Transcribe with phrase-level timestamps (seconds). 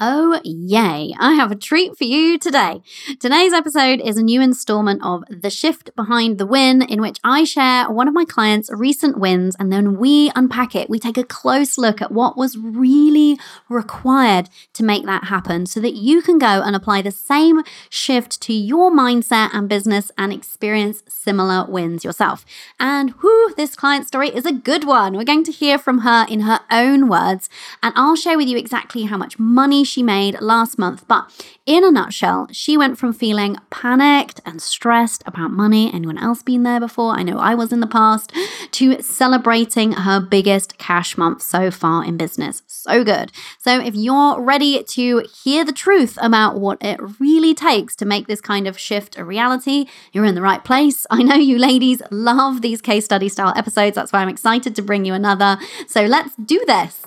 [0.00, 1.14] Oh, yay.
[1.20, 2.82] I have a treat for you today.
[3.20, 7.44] Today's episode is a new installment of The Shift Behind the Win, in which I
[7.44, 10.90] share one of my clients' recent wins and then we unpack it.
[10.90, 13.38] We take a close look at what was really
[13.68, 18.40] required to make that happen so that you can go and apply the same shift
[18.42, 22.44] to your mindset and business and experience similar wins yourself.
[22.80, 25.16] And whoo, this client story is a good one.
[25.16, 27.48] We're going to hear from her in her own words,
[27.80, 31.06] and I'll share with you exactly how much money she made last month.
[31.06, 31.30] But
[31.66, 35.92] in a nutshell, she went from feeling panicked and stressed about money.
[35.92, 37.12] Anyone else been there before?
[37.12, 38.32] I know I was in the past,
[38.72, 42.62] to celebrating her biggest cash month so far in business.
[42.66, 43.32] So good.
[43.58, 48.26] So if you're ready to hear the truth about what it really takes to make
[48.26, 51.06] this kind of shift a reality, you're in the right place.
[51.10, 53.94] I know you ladies love these case study style episodes.
[53.94, 55.58] That's why I'm excited to bring you another.
[55.86, 57.02] So let's do this.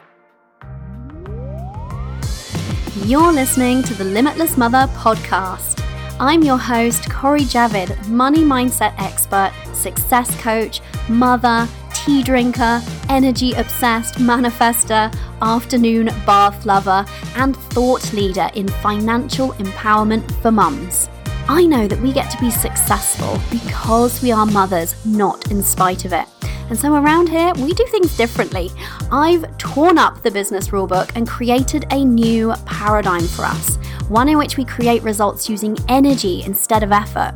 [3.05, 5.81] You're listening to the Limitless Mother podcast.
[6.19, 14.15] I'm your host, Cori Javid, money mindset expert, success coach, mother, tea drinker, energy obsessed
[14.15, 21.07] manifester, afternoon bath lover, and thought leader in financial empowerment for mums.
[21.49, 26.03] I know that we get to be successful because we are mothers, not in spite
[26.03, 26.27] of it.
[26.69, 28.69] And so around here, we do things differently.
[29.13, 33.77] I've torn up the business rulebook and created a new paradigm for us,
[34.09, 37.33] one in which we create results using energy instead of effort.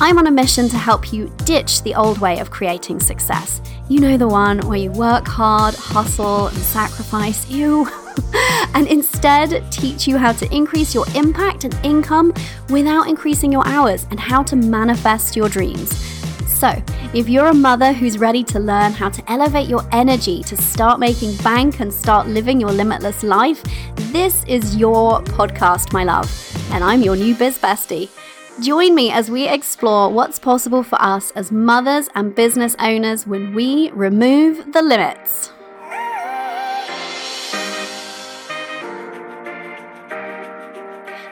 [0.00, 3.60] I'm on a mission to help you ditch the old way of creating success.
[3.88, 7.88] You know the one where you work hard, hustle, and sacrifice, ew,
[8.74, 12.32] and instead teach you how to increase your impact and income
[12.68, 15.90] without increasing your hours and how to manifest your dreams.
[16.48, 20.56] So, if you're a mother who's ready to learn how to elevate your energy to
[20.56, 23.62] start making bank and start living your limitless life,
[24.12, 26.30] this is your podcast, my love.
[26.72, 28.08] And I'm your new biz bestie.
[28.62, 33.52] Join me as we explore what's possible for us as mothers and business owners when
[33.52, 35.50] we remove the limits.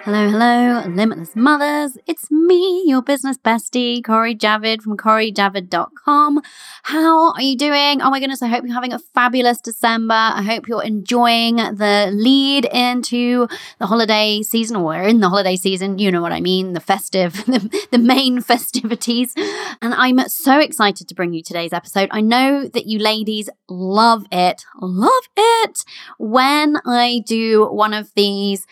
[0.04, 1.96] Hello, hello, Limitless Mothers.
[2.08, 6.42] It's me, your business bestie, Cori Javid from CoriJavid.com.
[6.82, 8.02] How are you doing?
[8.02, 10.16] Oh my goodness, I hope you're having a fabulous December.
[10.16, 13.46] I hope you're enjoying the lead into
[13.78, 16.00] the holiday season, or in the holiday season.
[16.00, 19.34] You know what I mean, the festive, the, the main festivities.
[19.36, 22.08] And I'm so excited to bring you today's episode.
[22.10, 25.84] I know that you ladies love it, love it
[26.18, 28.66] when I do one of these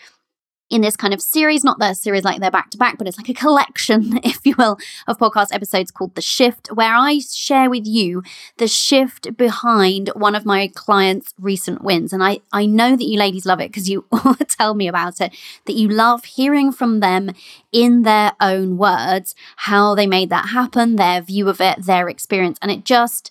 [0.71, 3.17] in this kind of series, not the series like they're back to back, but it's
[3.17, 7.69] like a collection, if you will, of podcast episodes called The Shift, where I share
[7.69, 8.23] with you
[8.57, 12.13] the shift behind one of my clients' recent wins.
[12.13, 15.19] And I, I know that you ladies love it because you all tell me about
[15.19, 17.31] it, that you love hearing from them
[17.73, 22.57] in their own words, how they made that happen, their view of it, their experience.
[22.61, 23.29] And it just,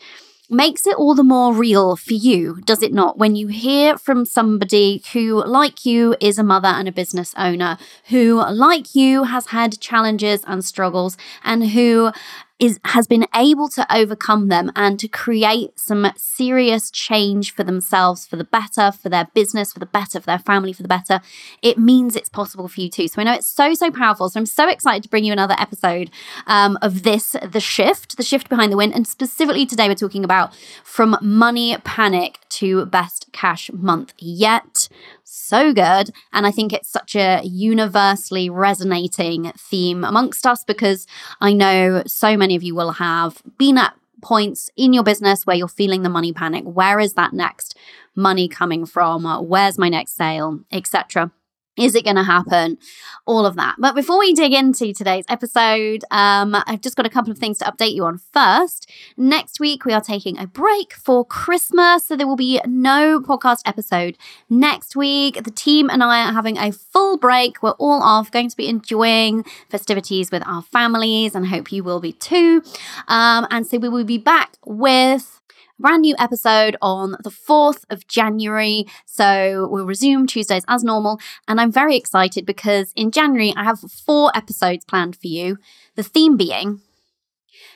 [0.50, 3.18] makes it all the more real for you, does it not?
[3.18, 7.78] When you hear from somebody who, like you, is a mother and a business owner,
[8.08, 12.12] who, like you, has had challenges and struggles, and who
[12.60, 18.26] is has been able to overcome them and to create some serious change for themselves
[18.26, 21.20] for the better for their business for the better for their family for the better.
[21.62, 23.08] It means it's possible for you too.
[23.08, 24.28] So i know it's so so powerful.
[24.28, 26.10] So i'm so excited to bring you another episode
[26.46, 30.24] um, of this the shift the shift behind the win and specifically today we're talking
[30.24, 30.54] about
[30.84, 34.88] from money panic to best cash month yet.
[35.24, 36.10] So good.
[36.32, 41.06] And I think it's such a universally resonating theme amongst us because
[41.40, 45.56] I know so many of you will have been at points in your business where
[45.56, 46.64] you're feeling the money panic.
[46.64, 47.76] Where is that next
[48.14, 49.24] money coming from?
[49.48, 51.30] Where's my next sale, etc.
[51.76, 52.78] Is it going to happen?
[53.26, 53.76] All of that.
[53.78, 57.58] But before we dig into today's episode, um, I've just got a couple of things
[57.58, 58.18] to update you on.
[58.18, 63.20] First, next week we are taking a break for Christmas, so there will be no
[63.20, 65.42] podcast episode next week.
[65.42, 67.62] The team and I are having a full break.
[67.62, 72.00] We're all off, going to be enjoying festivities with our families, and hope you will
[72.00, 72.62] be too.
[73.08, 75.39] Um, and so we will be back with
[75.80, 78.86] brand new episode on the 4th of January.
[79.06, 81.18] So we'll resume Tuesdays as normal.
[81.48, 85.58] And I'm very excited because in January, I have four episodes planned for you.
[85.96, 86.80] The theme being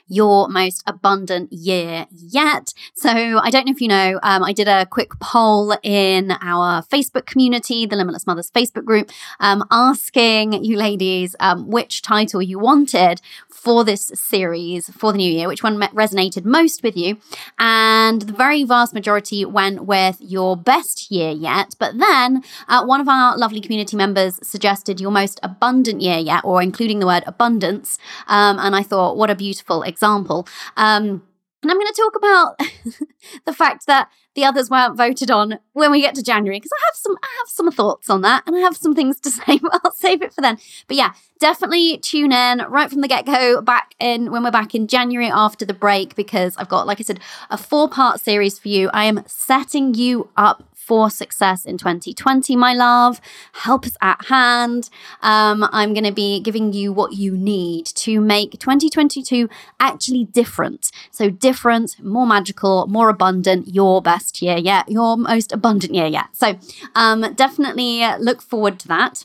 [0.09, 2.73] your most abundant year yet.
[2.95, 6.83] So I don't know if you know, um, I did a quick poll in our
[6.83, 9.11] Facebook community, the Limitless Mothers Facebook group,
[9.41, 15.33] um, asking you ladies um, which title you wanted for this series for the new
[15.33, 17.17] year, which one resonated most with you.
[17.59, 21.75] And the very vast majority went with your best year yet.
[21.79, 26.45] But then uh, one of our lovely community members suggested your most abundant year yet,
[26.45, 27.99] or including the word abundance.
[28.27, 30.47] Um, and I thought, what a beautiful example.
[30.77, 31.23] Um,
[31.65, 32.61] and I'm going to talk about
[33.47, 36.83] the fact that the others weren't voted on when we get to January because I
[36.87, 39.59] have some I have some thoughts on that and I have some things to say,
[39.59, 40.59] but I'll save it for then.
[40.89, 44.89] But yeah, definitely tune in right from the get-go back in when we're back in
[44.89, 48.91] January after the break because I've got like I said a four-part series for you.
[48.93, 53.21] I am setting you up for success in 2020, my love.
[53.53, 54.91] Help is at hand.
[55.23, 59.49] Um, I'm going to be giving you what you need to make 2022
[59.81, 60.91] actually different.
[61.11, 66.27] So, different, more magical, more abundant, your best year yet, your most abundant year yet.
[66.33, 66.59] So,
[66.95, 69.25] um, definitely look forward to that.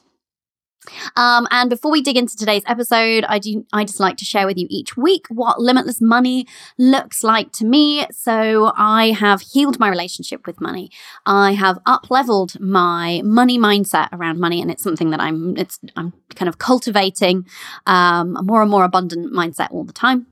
[1.16, 4.46] Um, and before we dig into today's episode, I do I just like to share
[4.46, 6.48] with you each week what limitless money
[6.78, 8.06] looks like to me.
[8.12, 10.92] So I have healed my relationship with money.
[11.26, 15.80] I have up leveled my money mindset around money, and it's something that I'm it's
[15.96, 17.46] I'm kind of cultivating
[17.86, 20.28] um, a more and more abundant mindset all the time.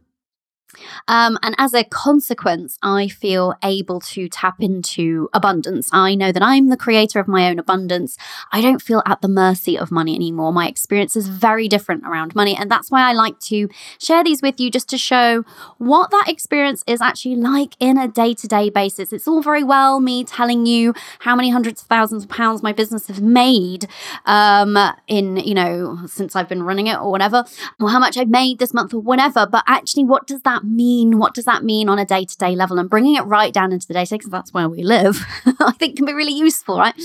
[1.08, 5.90] Um, and as a consequence, I feel able to tap into abundance.
[5.94, 8.18] I know that I'm the creator of my own abundance.
[8.52, 10.52] I don't feel at the mercy of money anymore.
[10.52, 12.56] My experience is very different around money.
[12.56, 13.70] And that's why I like to
[14.00, 15.44] share these with you just to show
[15.78, 19.14] what that experience is actually like in a day to day basis.
[19.14, 22.74] It's all very well me telling you how many hundreds of thousands of pounds my
[22.74, 23.88] business has made
[24.26, 24.78] um,
[25.08, 27.46] in, you know, since I've been running it or whatever,
[27.80, 29.46] or how much I've made this month or whatever.
[29.46, 31.18] But actually, what does that mean?
[31.18, 32.80] What does that mean on a day to day level?
[32.80, 35.25] And bringing it right down into the day, because that's where we live,
[35.60, 36.96] I think can be really useful, right?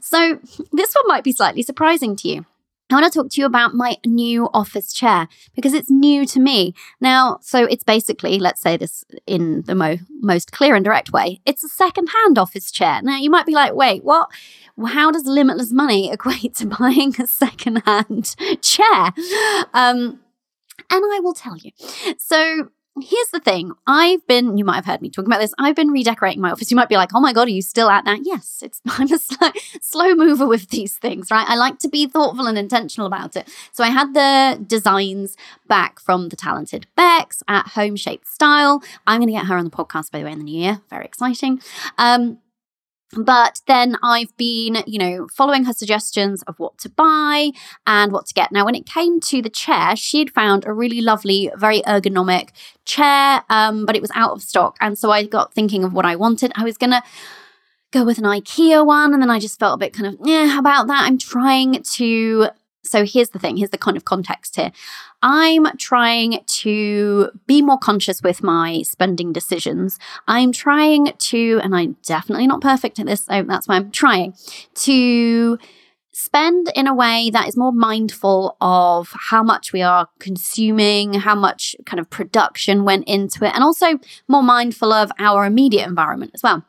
[0.00, 0.38] So
[0.72, 2.46] this one might be slightly surprising to you.
[2.90, 6.38] I want to talk to you about my new office chair because it's new to
[6.38, 6.74] me.
[7.00, 11.40] Now, so it's basically, let's say this in the mo- most clear and direct way,
[11.46, 13.00] it's a second-hand office chair.
[13.02, 14.28] Now, you might be like, wait, what?
[14.86, 19.12] How does limitless money equate to buying a second-hand chair?
[19.72, 20.20] Um,
[20.90, 21.70] and I will tell you.
[22.18, 22.68] So,
[23.00, 23.72] Here's the thing.
[23.88, 25.52] I've been, you might have heard me talking about this.
[25.58, 26.70] I've been redecorating my office.
[26.70, 28.20] You might be like, oh my God, are you still at that?
[28.22, 29.50] Yes, it's, I'm a slow,
[29.80, 31.44] slow mover with these things, right?
[31.48, 33.48] I like to be thoughtful and intentional about it.
[33.72, 35.36] So I had the designs
[35.66, 38.80] back from the talented Bex at Home Shaped Style.
[39.08, 40.80] I'm going to get her on the podcast, by the way, in the new year.
[40.88, 41.60] Very exciting.
[41.98, 42.38] Um,
[43.12, 47.50] but then I've been, you know, following her suggestions of what to buy
[47.86, 48.50] and what to get.
[48.50, 52.50] Now, when it came to the chair, she had found a really lovely, very ergonomic
[52.84, 54.76] chair, um, but it was out of stock.
[54.80, 56.52] And so I got thinking of what I wanted.
[56.56, 57.02] I was going to
[57.92, 59.12] go with an IKEA one.
[59.12, 61.04] And then I just felt a bit kind of, yeah, how about that.
[61.04, 62.48] I'm trying to
[62.84, 64.72] so here's the thing here's the kind of context here.
[65.22, 69.98] I'm trying to be more conscious with my spending decisions.
[70.28, 74.34] I'm trying to, and I'm definitely not perfect at this, so that's why I'm trying
[74.74, 75.58] to
[76.12, 81.34] spend in a way that is more mindful of how much we are consuming, how
[81.34, 83.98] much kind of production went into it, and also
[84.28, 86.64] more mindful of our immediate environment as well.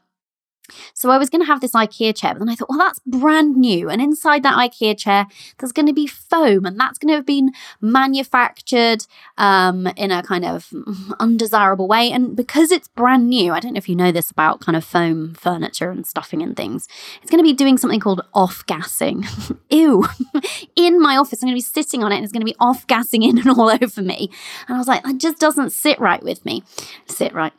[0.94, 3.00] So I was going to have this IKEA chair, but then I thought, well, that's
[3.06, 3.90] brand new.
[3.90, 5.28] And inside that IKEA chair,
[5.58, 7.52] there's going to be foam, and that's going to have been
[7.82, 9.06] manufactured
[9.38, 10.72] um, in a kind of
[11.20, 12.12] undesirable way.
[12.12, 14.84] And because it's brand new, I don't know if you know this about kind of
[14.84, 16.88] foam furniture and stuffing and things,
[17.22, 19.26] it's going to be doing something called off gassing.
[19.70, 20.06] Ew.
[20.76, 22.56] in my office, I'm going to be sitting on it, and it's going to be
[22.60, 24.30] off gassing in and all over me.
[24.68, 26.64] And I was like, that just doesn't sit right with me.
[27.08, 27.54] Sit right.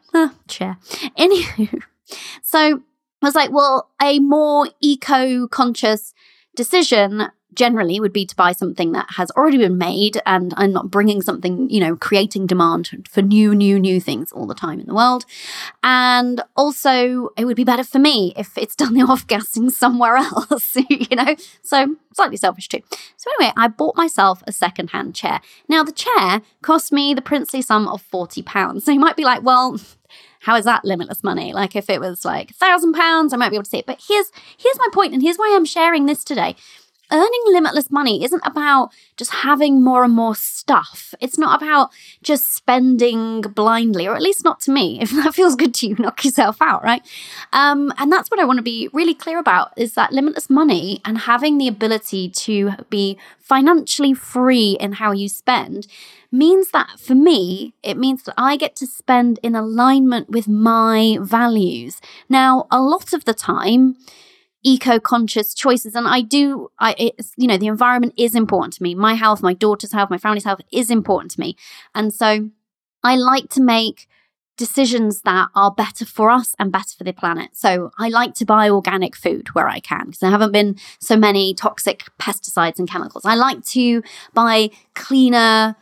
[0.48, 0.78] Chair.
[1.18, 1.82] Anywho.
[2.42, 2.82] So
[3.22, 6.12] I was like, well, a more eco conscious
[6.54, 10.90] decision generally would be to buy something that has already been made and I'm not
[10.90, 14.86] bringing something, you know, creating demand for new, new, new things all the time in
[14.86, 15.24] the world.
[15.82, 20.16] And also, it would be better for me if it's done the off gassing somewhere
[20.16, 21.34] else, you know?
[21.62, 22.82] So, slightly selfish too.
[23.16, 25.40] So, anyway, I bought myself a second hand chair.
[25.68, 28.82] Now, the chair cost me the princely sum of £40.
[28.82, 29.80] So, you might be like, well,
[30.46, 31.52] how is that limitless money?
[31.52, 33.86] Like if it was like thousand pounds, I might be able to see it.
[33.86, 36.54] But here's here's my point, and here's why I'm sharing this today.
[37.10, 41.14] Earning limitless money isn't about just having more and more stuff.
[41.20, 41.90] It's not about
[42.22, 45.00] just spending blindly, or at least not to me.
[45.06, 47.02] If that feels good to you, knock yourself out, right?
[47.52, 51.00] Um, and that's what I want to be really clear about is that limitless money
[51.04, 55.86] and having the ability to be financially free in how you spend
[56.32, 61.18] means that for me, it means that I get to spend in alignment with my
[61.20, 62.00] values.
[62.28, 63.96] Now, a lot of the time,
[64.66, 65.94] eco-conscious choices.
[65.94, 68.94] And i do i it's you know the environment is important to me.
[68.94, 71.56] My health my daughter's health my family's health is important to me.
[71.94, 72.50] And so
[73.04, 74.08] i like to make
[74.56, 77.50] decisions that are better for us and better for the planet.
[77.52, 81.16] So i like to buy organic food where i can because there haven't been so
[81.16, 83.24] many toxic pesticides and chemicals.
[83.24, 84.02] I like to
[84.34, 85.76] buy cleaner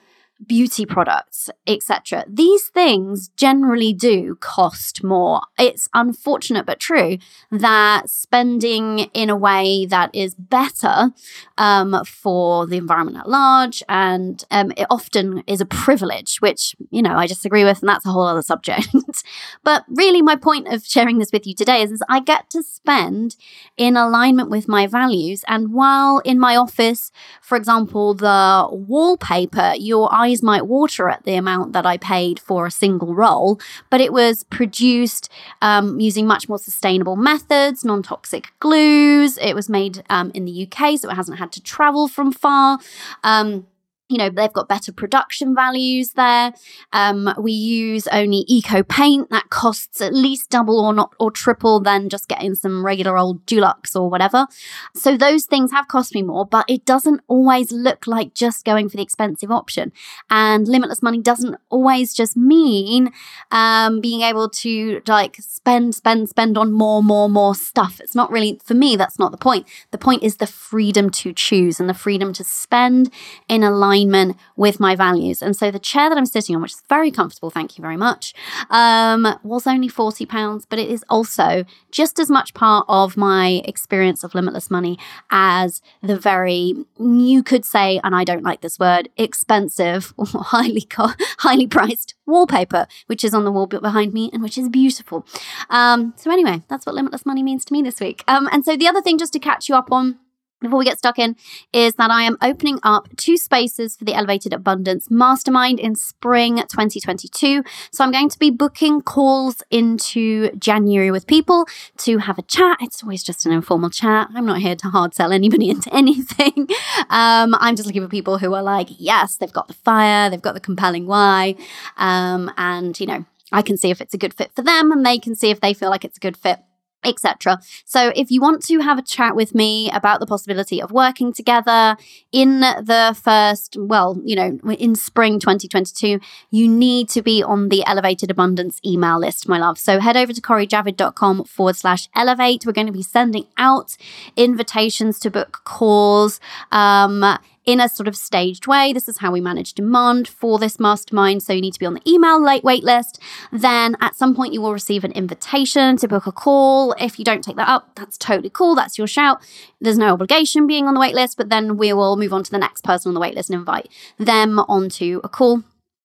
[0.47, 2.25] beauty products, etc.
[2.29, 5.43] These things generally do cost more.
[5.59, 7.19] It's unfortunate but true
[7.51, 11.11] that spending in a way that is better
[11.59, 17.03] um, for the environment at large, and um, it often is a privilege, which you
[17.03, 18.89] know I disagree with, and that's a whole other subject.
[19.65, 22.63] but really, my point of sharing this with you today is, is I get to
[22.63, 23.37] spend
[23.77, 30.13] in alignment with my values, and while in my office, for example, the wallpaper, your
[30.35, 33.61] eyes might water at the amount that I paid for a single roll,
[33.91, 35.31] but it was produced
[35.63, 39.39] um, using much more sustainable methods, non toxic glues.
[39.39, 42.79] It was made um, in the UK, so it hasn't had to travel from far.
[43.23, 43.67] Um,
[44.09, 46.53] you know they've got better production values there.
[46.93, 51.81] Um, we use only eco paint that costs at least double or not or triple
[51.81, 54.47] than just getting some regular old dulux or whatever.
[54.95, 58.91] So those things have cost me more but it doesn't always look like just going
[58.91, 59.91] for the expensive option.
[60.29, 63.11] And limitless money doesn't always just mean
[63.51, 68.01] um, being able to like spend spend spend on more more more stuff.
[68.01, 69.67] It's not really for me that's not the point.
[69.93, 73.11] The point is the freedom to choose and the freedom to spend
[73.49, 75.43] in a line alignment with my values.
[75.43, 77.97] And so the chair that I'm sitting on, which is very comfortable, thank you very
[77.97, 78.35] much,
[78.71, 84.25] um, was only £40, but it is also just as much part of my experience
[84.25, 84.99] of limitless money
[85.31, 90.83] as the very, you could say, and I don't like this word, expensive or highly,
[90.83, 95.27] co- highly priced wallpaper, which is on the wall behind me and which is beautiful.
[95.71, 98.25] Um, so, anyway, that's what limitless money means to me this week.
[98.27, 100.19] Um, and so, the other thing, just to catch you up on,
[100.61, 101.37] before we get stuck in
[101.73, 106.57] is that I am opening up two spaces for the Elevated Abundance Mastermind in spring
[106.57, 107.63] 2022.
[107.93, 111.67] So I'm going to be booking calls into January with people
[111.99, 112.79] to have a chat.
[112.81, 114.29] It's always just an informal chat.
[114.35, 116.69] I'm not here to hard sell anybody into anything.
[117.11, 120.43] Um, I'm just looking for people who are like, yes, they've got the fire, they've
[120.43, 121.57] got the compelling why.
[121.97, 125.05] Um, and, you know, I can see if it's a good fit for them and
[125.05, 126.61] they can see if they feel like it's a good fit
[127.05, 127.59] etc.
[127.85, 131.33] So if you want to have a chat with me about the possibility of working
[131.33, 131.97] together
[132.33, 136.21] in the first, well, you know, in spring 2022,
[136.51, 139.79] you need to be on the Elevated Abundance email list, my love.
[139.79, 142.67] So head over to corijavid.com forward slash elevate.
[142.67, 143.97] We're going to be sending out
[144.37, 146.41] invitations to book calls.
[146.73, 148.93] Um, in a sort of staged way.
[148.93, 151.43] This is how we manage demand for this mastermind.
[151.43, 153.21] So you need to be on the email late wait list.
[153.53, 156.93] Then at some point you will receive an invitation to book a call.
[156.99, 158.75] If you don't take that up, that's totally cool.
[158.75, 159.41] That's your shout.
[159.81, 162.51] There's no obligation being on the wait list, but then we will move on to
[162.51, 165.63] the next person on the wait list and invite them onto a call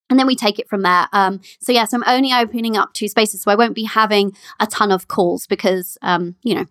[0.09, 1.07] and then we take it from there.
[1.13, 4.65] Um, so yes, I'm only opening up two spaces, so I won't be having a
[4.65, 6.65] ton of calls because, um, you know,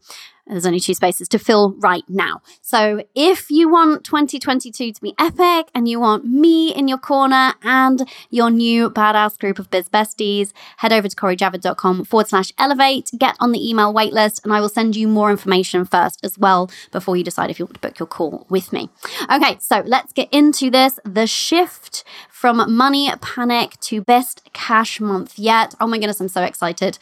[0.55, 2.40] there's only two spaces to fill right now.
[2.62, 7.55] So if you want 2022 to be epic and you want me in your corner
[7.62, 13.11] and your new badass group of biz besties, head over to corijavid.com forward slash elevate,
[13.19, 16.71] get on the email waitlist, and I will send you more information first as well
[16.93, 18.88] before you decide if you want to book your call with me.
[19.31, 20.99] Okay, so let's get into this.
[21.05, 22.05] The shift
[22.38, 25.75] from money panic to best cash month yet.
[25.80, 26.97] Oh my goodness, I'm so excited.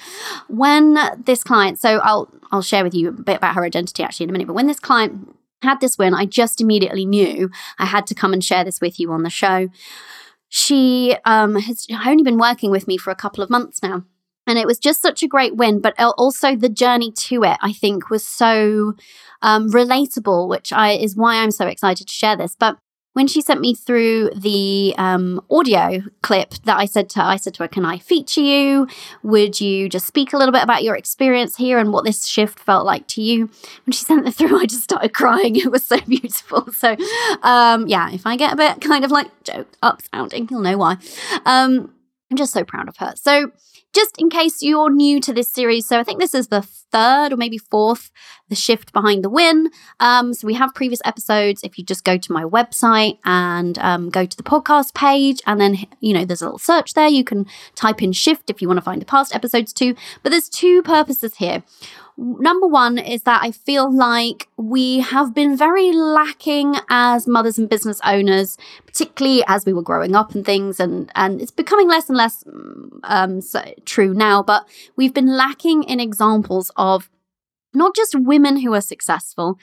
[0.48, 4.24] When this client, so I'll I'll share with you a bit about her identity actually
[4.24, 7.84] in a minute, but when this client had this win, I just immediately knew I
[7.84, 9.68] had to come and share this with you on the show.
[10.48, 14.04] She um, has only been working with me for a couple of months now.
[14.46, 17.72] And it was just such a great win, but also the journey to it, I
[17.72, 18.94] think, was so
[19.42, 22.56] um, relatable, which I is why I'm so excited to share this.
[22.58, 22.78] But
[23.16, 27.36] when she sent me through the um, audio clip that I said to her, I
[27.36, 28.88] said to her, "Can I feature you?
[29.22, 32.58] Would you just speak a little bit about your experience here and what this shift
[32.58, 33.48] felt like to you?"
[33.86, 35.56] When she sent it through, I just started crying.
[35.56, 36.70] It was so beautiful.
[36.74, 36.94] So,
[37.42, 40.76] um, yeah, if I get a bit kind of like joked up sounding, you'll know
[40.76, 40.98] why.
[41.46, 41.94] Um,
[42.30, 43.14] I'm just so proud of her.
[43.16, 43.50] So
[43.96, 47.32] just in case you're new to this series, so I think this is the third
[47.32, 48.10] or maybe fourth,
[48.50, 49.70] the shift behind the win.
[50.00, 51.62] Um, so we have previous episodes.
[51.64, 55.58] If you just go to my website and um, go to the podcast page, and
[55.58, 57.08] then you know there's a little search there.
[57.08, 59.94] You can type in shift if you want to find the past episodes too.
[60.22, 61.62] But there's two purposes here.
[62.18, 67.68] Number one is that I feel like we have been very lacking as mothers and
[67.68, 68.56] business owners,
[68.86, 72.42] particularly as we were growing up and things, and and it's becoming less and less
[73.04, 74.42] um, so true now.
[74.42, 77.10] But we've been lacking in examples of
[77.74, 79.58] not just women who are successful,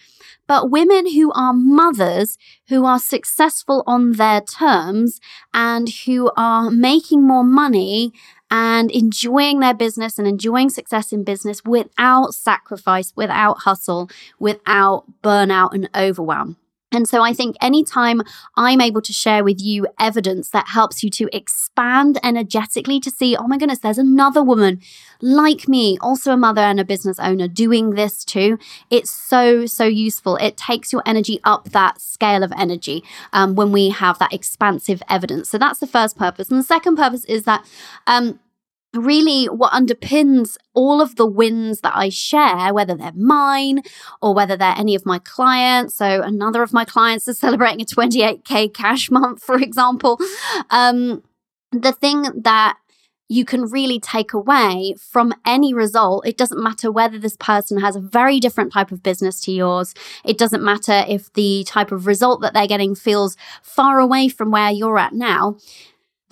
[0.47, 2.37] but women who are mothers
[2.69, 5.19] who are successful on their terms
[5.53, 8.13] and who are making more money
[8.53, 15.73] and enjoying their business and enjoying success in business without sacrifice, without hustle, without burnout
[15.73, 16.55] and overwhelm.
[16.93, 18.21] And so I think anytime
[18.55, 23.35] I'm able to share with you evidence that helps you to expand energetically to see,
[23.35, 24.79] oh my goodness, there's another woman
[25.21, 28.59] like me, also a mother and a business owner, doing this too,
[28.89, 30.35] it's so, so useful.
[30.37, 35.01] It takes your energy up that scale of energy um, when we have that expansive
[35.09, 35.49] evidence.
[35.49, 36.49] So that's the first purpose.
[36.49, 37.65] And the second purpose is that
[38.05, 38.39] um,
[38.93, 43.81] really what underpins all of the wins that I share, whether they're mine
[44.21, 45.95] or whether they're any of my clients.
[45.95, 50.19] So, another of my clients is celebrating a 28K cash month, for example.
[50.69, 51.23] Um,
[51.71, 52.77] the thing that
[53.29, 56.27] you can really take away from any result.
[56.27, 59.95] It doesn't matter whether this person has a very different type of business to yours.
[60.23, 64.51] It doesn't matter if the type of result that they're getting feels far away from
[64.51, 65.57] where you're at now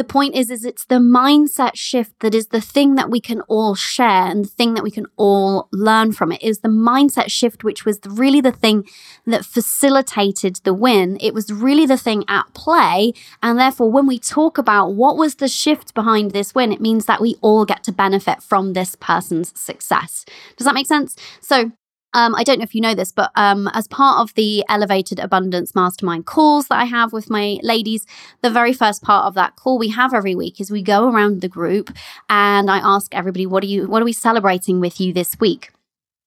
[0.01, 3.41] the point is is it's the mindset shift that is the thing that we can
[3.41, 6.41] all share and the thing that we can all learn from it.
[6.41, 8.87] Is the mindset shift which was really the thing
[9.27, 11.19] that facilitated the win.
[11.21, 15.35] It was really the thing at play and therefore when we talk about what was
[15.35, 18.95] the shift behind this win it means that we all get to benefit from this
[18.95, 20.25] person's success.
[20.57, 21.15] Does that make sense?
[21.41, 21.73] So
[22.13, 25.19] um, I don't know if you know this, but um, as part of the Elevated
[25.19, 28.05] Abundance Mastermind calls that I have with my ladies,
[28.41, 31.41] the very first part of that call we have every week is we go around
[31.41, 31.91] the group
[32.29, 33.87] and I ask everybody, "What are you?
[33.87, 35.71] What are we celebrating with you this week?"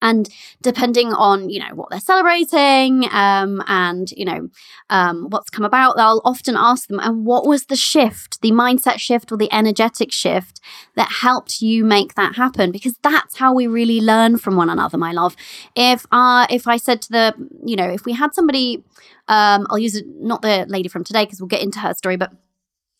[0.04, 0.28] And
[0.62, 4.48] depending on you know what they're celebrating um, and you know
[4.90, 8.98] um, what's come about I'll often ask them and what was the shift the mindset
[9.00, 10.60] shift or the energetic shift
[10.94, 12.70] that helped you make that happen?
[12.70, 15.34] Because that's how we really learn from one another my love.
[15.74, 17.34] If uh if i said to the
[17.64, 18.84] you know if we had somebody
[19.28, 22.16] um, i'll use it not the lady from today because we'll get into her story
[22.16, 22.32] but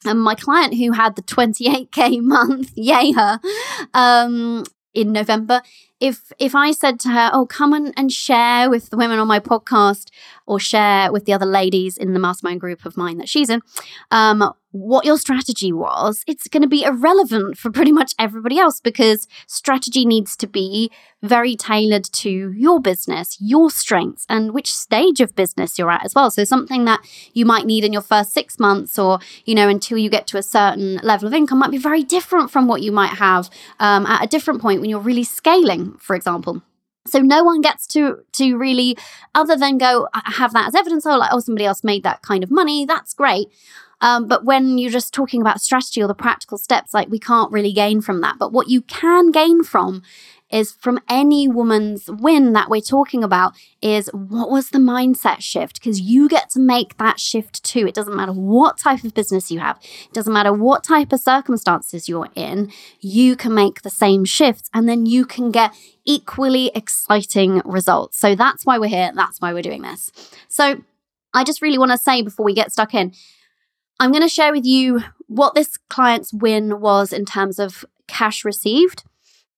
[0.06, 3.38] um, my client who had the 28k month yay her
[3.92, 5.60] um, in november
[6.00, 9.28] if if I said to her, "Oh, come and, and share with the women on
[9.28, 10.10] my podcast,
[10.46, 13.60] or share with the other ladies in the mastermind group of mine that she's in,
[14.10, 18.80] um, what your strategy was, it's going to be irrelevant for pretty much everybody else
[18.80, 20.90] because strategy needs to be
[21.22, 26.12] very tailored to your business, your strengths, and which stage of business you're at as
[26.12, 26.28] well.
[26.28, 27.00] So, something that
[27.32, 30.38] you might need in your first six months or, you know, until you get to
[30.38, 34.04] a certain level of income might be very different from what you might have um,
[34.06, 36.62] at a different point when you're really scaling, for example.
[37.06, 38.96] So no one gets to to really,
[39.34, 41.04] other than go have that as evidence.
[41.06, 42.86] Oh, like oh, somebody else made that kind of money.
[42.86, 43.48] That's great.
[44.00, 47.52] Um, but when you're just talking about strategy or the practical steps, like we can't
[47.52, 48.36] really gain from that.
[48.38, 50.02] But what you can gain from
[50.54, 55.80] is from any woman's win that we're talking about is what was the mindset shift?
[55.80, 57.88] Because you get to make that shift too.
[57.88, 61.18] It doesn't matter what type of business you have, it doesn't matter what type of
[61.18, 66.70] circumstances you're in, you can make the same shifts and then you can get equally
[66.72, 68.16] exciting results.
[68.16, 69.10] So that's why we're here.
[69.12, 70.12] That's why we're doing this.
[70.48, 70.82] So
[71.32, 73.12] I just really want to say before we get stuck in,
[73.98, 78.44] I'm going to share with you what this client's win was in terms of cash
[78.44, 79.02] received.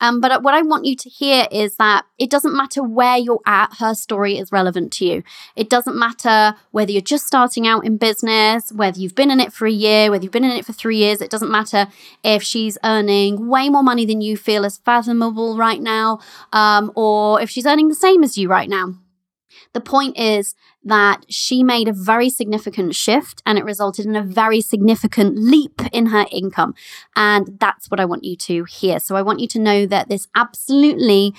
[0.01, 3.41] Um, but what I want you to hear is that it doesn't matter where you're
[3.47, 5.23] at, her story is relevant to you.
[5.55, 9.53] It doesn't matter whether you're just starting out in business, whether you've been in it
[9.53, 11.21] for a year, whether you've been in it for three years.
[11.21, 11.89] It doesn't matter
[12.23, 16.21] if she's earning way more money than you feel is fathomable right now,
[16.53, 18.95] um, or if she's earning the same as you right now.
[19.77, 24.23] The point is that she made a very significant shift and it resulted in a
[24.23, 26.75] very significant leap in her income.
[27.15, 28.99] And that's what I want you to hear.
[28.99, 31.35] So I want you to know that this absolutely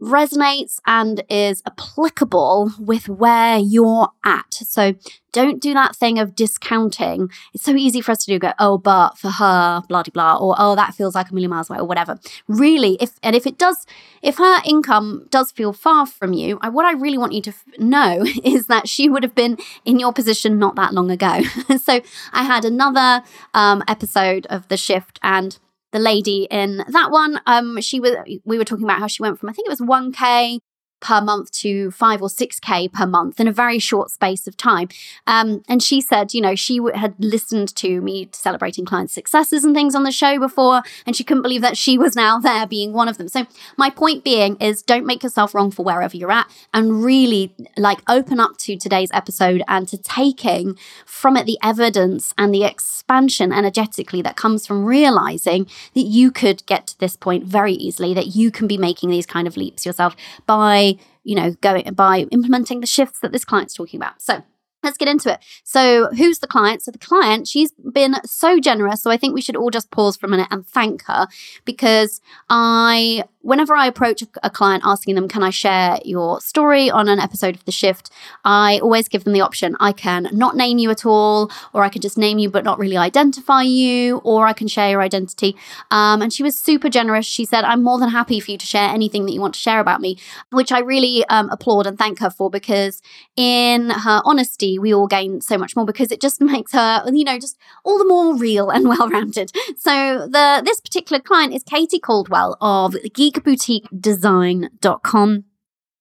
[0.00, 4.52] resonates and is applicable with where you're at.
[4.54, 4.94] So
[5.32, 7.28] don't do that thing of discounting.
[7.52, 10.36] It's so easy for us to do go, oh, but for her, blah, blah, blah,
[10.36, 12.18] or oh, that feels like a million miles away, or whatever.
[12.46, 13.86] Really, if and if it does,
[14.22, 17.50] if her income does feel far from you, I, what I really want you to
[17.50, 21.40] f- know is that she would have been in your position not that long ago.
[21.82, 22.00] so
[22.32, 25.58] I had another um, episode of The Shift and
[25.94, 29.38] the lady in that one, um, she was we were talking about how she went
[29.38, 30.58] from I think it was 1k
[31.04, 34.88] per month to five or 6K per month in a very short space of time.
[35.26, 39.64] Um, and she said, you know, she w- had listened to me celebrating client successes
[39.64, 42.66] and things on the show before, and she couldn't believe that she was now there
[42.66, 43.28] being one of them.
[43.28, 47.54] So, my point being is don't make yourself wrong for wherever you're at and really
[47.76, 52.64] like open up to today's episode and to taking from it the evidence and the
[52.64, 58.14] expansion energetically that comes from realizing that you could get to this point very easily,
[58.14, 62.26] that you can be making these kind of leaps yourself by you know, going by
[62.30, 64.20] implementing the shifts that this client's talking about.
[64.20, 64.42] So
[64.84, 65.40] let's get into it.
[65.64, 66.82] So, who's the client?
[66.82, 69.02] So, the client, she's been so generous.
[69.02, 71.26] So, I think we should all just pause for a minute and thank her
[71.64, 77.08] because I whenever I approach a client asking them, Can I share your story on
[77.08, 78.10] an episode of The Shift?
[78.44, 79.76] I always give them the option.
[79.78, 82.78] I can not name you at all, or I can just name you but not
[82.78, 85.56] really identify you, or I can share your identity.
[85.90, 87.26] Um, and she was super generous.
[87.26, 89.60] She said, I'm more than happy for you to share anything that you want to
[89.60, 90.18] share about me,
[90.50, 93.02] which I really um, applaud and thank her for because
[93.36, 97.24] in her honesty, we all gain so much more because it just makes her, you
[97.24, 99.52] know, just all the more real and well rounded.
[99.76, 105.44] So the this particular client is Katie Caldwell of Geek geekboutiquedesign.com.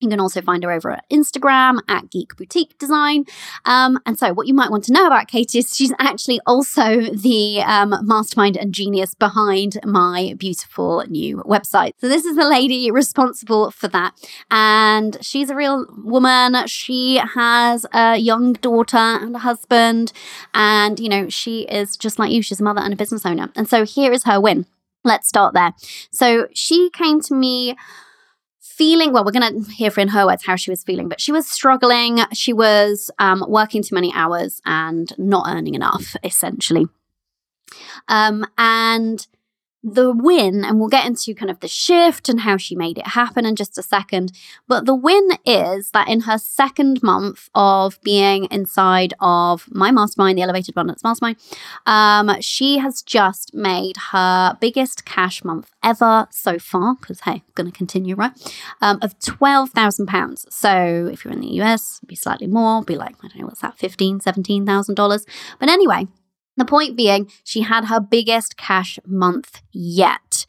[0.03, 3.23] You can also find her over at Instagram at Geek Boutique Design.
[3.63, 6.99] Um, and so, what you might want to know about Katie is she's actually also
[6.99, 11.93] the um, mastermind and genius behind my beautiful new website.
[12.01, 14.13] So, this is the lady responsible for that.
[14.51, 16.67] And she's a real woman.
[16.67, 20.11] She has a young daughter and a husband.
[20.53, 23.49] And, you know, she is just like you, she's a mother and a business owner.
[23.55, 24.65] And so, here is her win.
[25.05, 25.73] Let's start there.
[26.11, 27.75] So she came to me
[28.83, 31.31] feeling well we're going to hear in her words how she was feeling but she
[31.31, 32.19] was struggling.
[32.33, 36.87] She was um, working too many hours and not earning enough essentially.
[38.09, 39.25] Um, and
[39.83, 43.07] the win, and we'll get into kind of the shift and how she made it
[43.07, 44.31] happen in just a second.
[44.67, 50.37] But the win is that in her second month of being inside of my mastermind,
[50.37, 51.37] the Elevated Abundance Mastermind,
[51.85, 56.95] um, she has just made her biggest cash month ever so far.
[56.95, 58.31] Because hey, going to continue, right?
[58.81, 60.45] Um, of twelve thousand pounds.
[60.49, 63.61] So if you're in the US, be slightly more, be like I don't know what's
[63.61, 65.25] that, fifteen, seventeen thousand dollars.
[65.59, 66.07] But anyway,
[66.57, 70.45] the point being, she had her biggest cash month yet.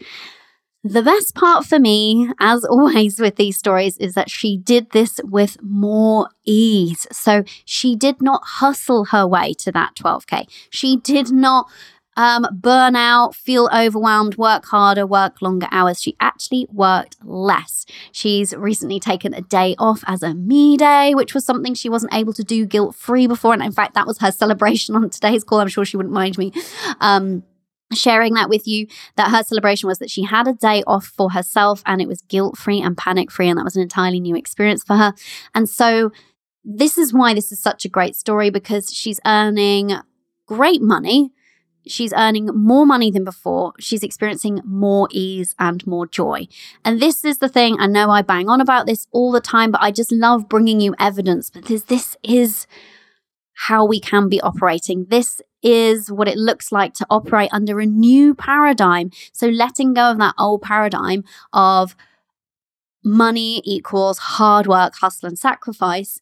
[0.86, 5.18] The best part for me, as always with these stories, is that she did this
[5.24, 7.06] with more ease.
[7.10, 10.46] So she did not hustle her way to that 12K.
[10.68, 11.70] She did not
[12.16, 16.00] um, burnout, feel overwhelmed, work harder, work longer hours.
[16.00, 17.86] She actually worked less.
[18.12, 22.14] She's recently taken a day off as a me day, which was something she wasn't
[22.14, 23.52] able to do guilt free before.
[23.52, 25.60] And in fact, that was her celebration on today's call.
[25.60, 26.52] I'm sure she wouldn't mind me.
[27.00, 27.42] Um,
[27.92, 31.30] sharing that with you that her celebration was that she had a day off for
[31.30, 34.34] herself and it was guilt free and panic free and that was an entirely new
[34.34, 35.14] experience for her
[35.54, 36.10] and so
[36.64, 39.92] this is why this is such a great story because she's earning
[40.46, 41.30] great money
[41.86, 43.72] She's earning more money than before.
[43.78, 46.48] She's experiencing more ease and more joy.
[46.84, 47.76] And this is the thing.
[47.78, 50.80] I know I bang on about this all the time, but I just love bringing
[50.80, 52.66] you evidence because this is
[53.68, 55.06] how we can be operating.
[55.08, 59.10] This is what it looks like to operate under a new paradigm.
[59.32, 61.94] So letting go of that old paradigm of
[63.04, 66.20] money equals hard work, hustle, and sacrifice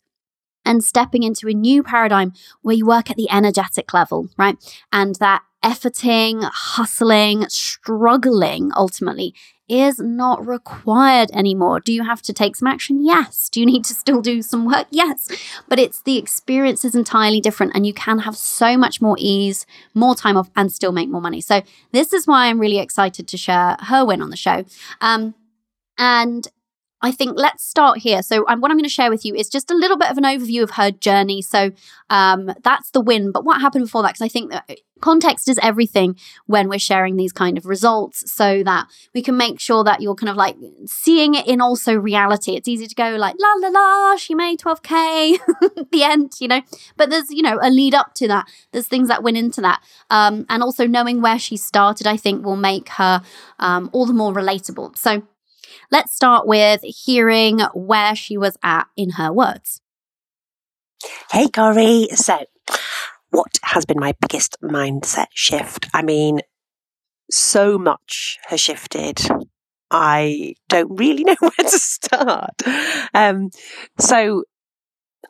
[0.64, 4.56] and stepping into a new paradigm where you work at the energetic level, right?
[4.92, 9.34] And that efforting, hustling, struggling ultimately
[9.68, 11.80] is not required anymore.
[11.80, 13.04] Do you have to take some action?
[13.04, 13.48] Yes.
[13.48, 14.86] Do you need to still do some work?
[14.90, 15.28] Yes.
[15.68, 19.64] But it's the experience is entirely different and you can have so much more ease,
[19.94, 21.40] more time off, and still make more money.
[21.40, 24.64] So, this is why I'm really excited to share her win on the show.
[25.00, 25.34] Um,
[25.96, 26.48] and
[27.02, 28.22] I think let's start here.
[28.22, 30.18] So, um, what I'm going to share with you is just a little bit of
[30.18, 31.42] an overview of her journey.
[31.42, 31.72] So,
[32.10, 33.32] um, that's the win.
[33.32, 34.14] But what happened before that?
[34.14, 34.70] Because I think that
[35.02, 39.60] context is everything when we're sharing these kind of results so that we can make
[39.60, 42.52] sure that you're kind of like seeing it in also reality.
[42.52, 45.38] It's easy to go like, la la la, she made 12K
[45.90, 46.62] the end, you know,
[46.96, 48.46] but there's, you know, a lead up to that.
[48.70, 49.82] There's things that went into that.
[50.08, 53.22] Um, and also knowing where she started, I think will make her
[53.58, 54.96] um, all the more relatable.
[54.96, 55.24] So,
[55.92, 59.82] Let's start with hearing where she was at in her words.
[61.30, 62.08] Hey, Cori.
[62.14, 62.46] So,
[63.28, 65.88] what has been my biggest mindset shift?
[65.92, 66.40] I mean,
[67.30, 69.20] so much has shifted.
[69.90, 72.62] I don't really know where to start.
[73.12, 73.50] Um,
[73.98, 74.44] so,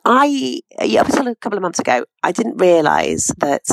[0.05, 0.61] I,
[0.97, 3.67] up until a couple of months ago, I didn't realize that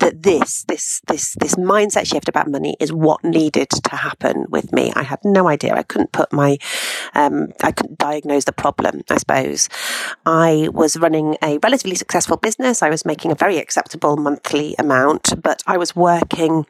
[0.00, 4.72] that this this this this mindset shift about money is what needed to happen with
[4.72, 4.92] me.
[4.94, 5.74] I had no idea.
[5.74, 6.58] I couldn't put my
[7.14, 9.02] um, I couldn't diagnose the problem.
[9.08, 9.68] I suppose
[10.26, 12.82] I was running a relatively successful business.
[12.82, 16.66] I was making a very acceptable monthly amount, but I was working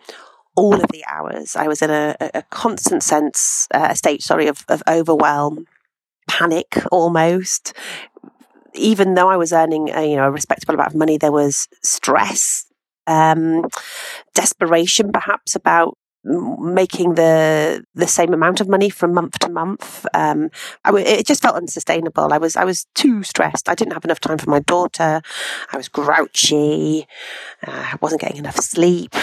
[0.56, 1.56] all of the hours.
[1.56, 5.66] I was in a, a constant sense, uh, a state, sorry, of, of overwhelm,
[6.28, 7.72] panic almost.
[8.74, 11.68] Even though I was earning a, you know a respectable amount of money, there was
[11.82, 12.66] stress,
[13.10, 13.66] um,
[14.34, 20.06] desperation, perhaps about making the the same amount of money from month to month.
[20.14, 20.50] Um,
[20.84, 22.32] it just felt unsustainable.
[22.32, 23.68] I was I was too stressed.
[23.68, 25.22] I didn't have enough time for my daughter.
[25.72, 27.06] I was grouchy.
[27.66, 29.14] Uh, I wasn't getting enough sleep.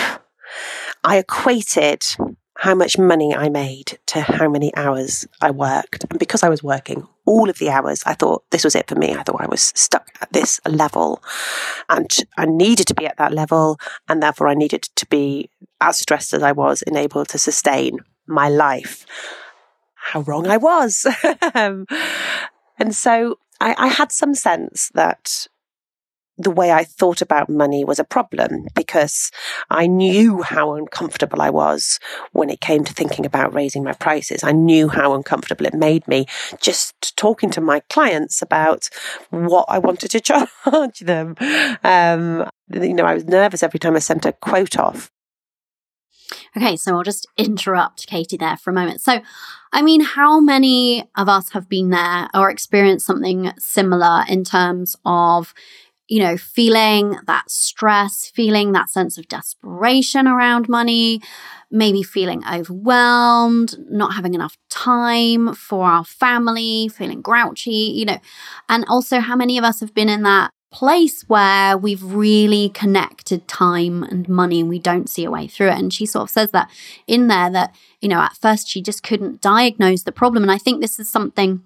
[1.04, 2.04] I equated
[2.58, 6.06] how much money I made to how many hours I worked.
[6.10, 8.96] And because I was working all of the hours, I thought this was it for
[8.96, 9.14] me.
[9.14, 11.22] I thought I was stuck at this level
[11.90, 13.78] and I needed to be at that level.
[14.08, 15.50] And therefore, I needed to be
[15.82, 19.06] as stressed as I was and able to sustain my life.
[19.96, 21.06] How wrong I was.
[21.54, 21.88] Um,
[22.78, 25.48] and so I, I had some sense that
[26.38, 29.32] the way I thought about money was a problem because
[29.70, 32.00] I knew how uncomfortable I was
[32.32, 34.44] when it came to thinking about raising my prices.
[34.44, 36.28] I knew how uncomfortable it made me
[36.62, 38.90] just talking to my clients about
[39.30, 40.20] what I wanted to
[40.66, 41.36] charge them.
[41.84, 45.12] Um, you know, I was nervous every time I sent a quote off.
[46.56, 49.02] Okay, so I'll just interrupt Katie there for a moment.
[49.02, 49.22] So,
[49.72, 54.96] I mean, how many of us have been there or experienced something similar in terms
[55.06, 55.54] of
[56.08, 61.22] you know, feeling that stress, feeling that sense of desperation around money,
[61.70, 68.20] maybe feeling overwhelmed, not having enough time for our family, feeling grouchy, you know,
[68.70, 73.48] and also how many of us have been in that place where we've really connected
[73.48, 75.78] time and money and we don't see a way through it.
[75.78, 76.70] And she sort of says that
[77.08, 80.44] in there that, you know, at first she just couldn't diagnose the problem.
[80.44, 81.64] And I think this is something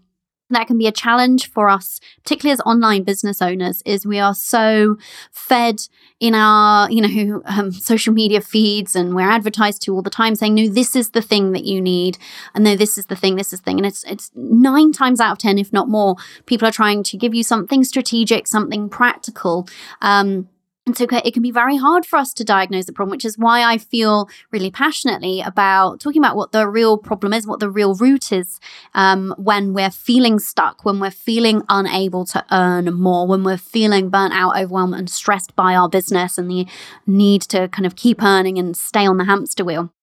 [0.53, 4.33] that can be a challenge for us, particularly as online business owners, is we are
[4.33, 4.97] so
[5.31, 5.81] fed
[6.19, 10.35] in our, you know, um, social media feeds and we're advertised to all the time
[10.35, 12.17] saying, no, this is the thing that you need.
[12.53, 13.77] And no, this is the thing, this is the thing.
[13.77, 17.17] And it's, it's nine times out of 10, if not more, people are trying to
[17.17, 19.67] give you something strategic, something practical.
[20.01, 20.47] Um,
[20.91, 23.37] and so it can be very hard for us to diagnose the problem, which is
[23.37, 27.69] why I feel really passionately about talking about what the real problem is, what the
[27.69, 28.59] real root is
[28.93, 34.09] um, when we're feeling stuck, when we're feeling unable to earn more, when we're feeling
[34.09, 36.67] burnt out, overwhelmed, and stressed by our business and the
[37.07, 39.93] need to kind of keep earning and stay on the hamster wheel.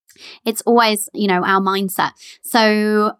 [0.43, 2.13] It's always, you know, our mindset.
[2.41, 3.13] So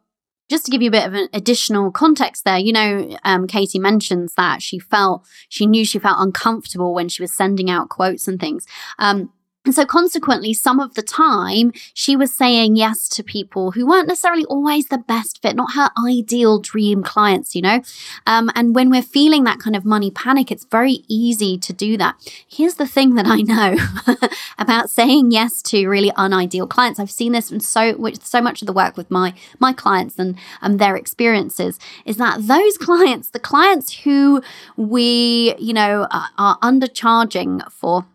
[0.49, 3.79] just to give you a bit of an additional context there, you know, um, Katie
[3.79, 8.27] mentions that she felt, she knew she felt uncomfortable when she was sending out quotes
[8.27, 8.65] and things.
[8.97, 9.31] Um,
[9.69, 14.07] and so, consequently, some of the time she was saying yes to people who weren't
[14.07, 17.83] necessarily always the best fit, not her ideal dream clients, you know?
[18.25, 21.97] Um, and when we're feeling that kind of money panic, it's very easy to do
[21.97, 22.15] that.
[22.47, 23.77] Here's the thing that I know
[24.57, 26.99] about saying yes to really unideal clients.
[26.99, 30.17] I've seen this in so, with so much of the work with my, my clients
[30.17, 31.77] and um, their experiences
[32.07, 34.41] is that those clients, the clients who
[34.77, 38.07] we, you know, are, are undercharging for,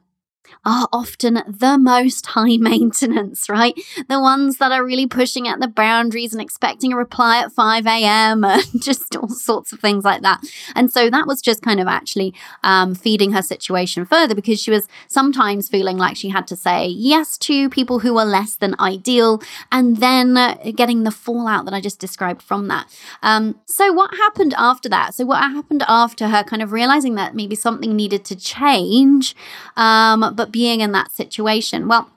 [0.67, 3.75] are often the most high maintenance, right?
[4.09, 7.87] The ones that are really pushing at the boundaries and expecting a reply at 5
[7.87, 8.45] a.m.
[8.45, 10.43] and just all sorts of things like that.
[10.75, 14.71] And so that was just kind of actually um, feeding her situation further because she
[14.71, 18.75] was sometimes feeling like she had to say yes to people who were less than
[18.81, 22.87] ideal and then uh, getting the fallout that I just described from that.
[23.23, 25.15] Um, so, what happened after that?
[25.15, 29.35] So, what happened after her kind of realizing that maybe something needed to change,
[29.77, 31.89] um, but being in that situation?
[31.89, 32.09] Well,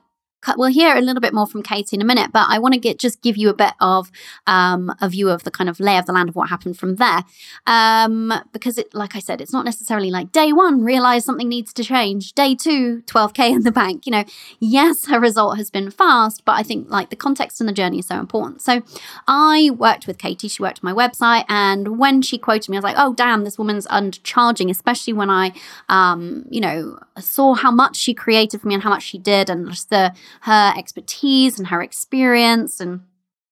[0.56, 2.80] we'll hear a little bit more from Katie in a minute, but I want to
[2.80, 4.12] get just give you a bit of
[4.46, 6.96] um, a view of the kind of lay of the land of what happened from
[6.98, 7.24] there,
[7.66, 11.74] um, because it, like I said, it's not necessarily like day one realize something needs
[11.74, 14.06] to change, day two 12k in the bank.
[14.06, 14.24] You know,
[14.60, 18.00] yes, her result has been fast, but I think like the context and the journey
[18.00, 18.62] is so important.
[18.62, 18.84] So
[19.28, 20.48] I worked with Katie.
[20.48, 23.44] She worked on my website, and when she quoted me, I was like, oh damn,
[23.44, 25.54] this woman's undercharging, especially when I,
[25.90, 29.50] um, you know, saw how much she created for me and how much she did,
[29.50, 33.02] and just the her expertise and her experience and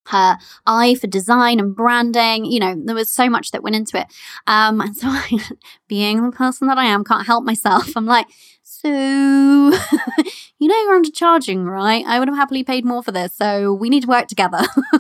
[0.08, 2.46] her eye for design and branding.
[2.46, 4.08] You know, there was so much that went into it.
[4.48, 5.40] Um, and so, I,
[5.88, 7.96] being the person that I am, can't help myself.
[7.96, 8.28] I'm like,
[8.68, 12.04] so you know you're undercharging, right?
[12.08, 14.64] I would have happily paid more for this, so we need to work together.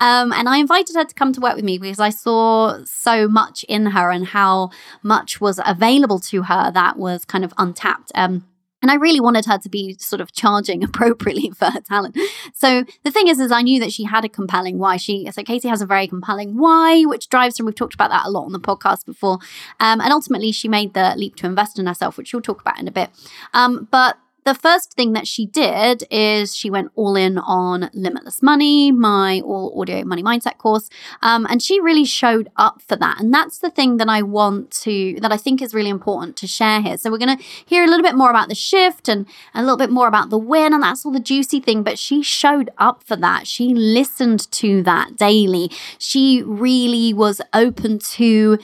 [0.00, 3.26] um, and I invited her to come to work with me because I saw so
[3.26, 4.70] much in her and how
[5.02, 8.12] much was available to her that was kind of untapped.
[8.14, 8.46] Um,
[8.82, 12.18] and I really wanted her to be sort of charging appropriately for her talent.
[12.54, 14.96] So the thing is, is I knew that she had a compelling why.
[14.96, 17.64] She so Casey has a very compelling why, which drives her.
[17.64, 19.38] We've talked about that a lot on the podcast before,
[19.80, 22.78] um, and ultimately she made the leap to invest in herself, which we'll talk about
[22.78, 23.10] in a bit.
[23.54, 28.44] Um, but the first thing that she did is she went all in on Limitless
[28.44, 30.88] Money, my all audio money mindset course.
[31.20, 33.20] Um, and she really showed up for that.
[33.20, 36.46] And that's the thing that I want to, that I think is really important to
[36.46, 36.96] share here.
[36.96, 39.76] So we're going to hear a little bit more about the shift and a little
[39.76, 40.72] bit more about the win.
[40.72, 41.82] And that's all the juicy thing.
[41.82, 43.48] But she showed up for that.
[43.48, 45.72] She listened to that daily.
[45.98, 48.58] She really was open to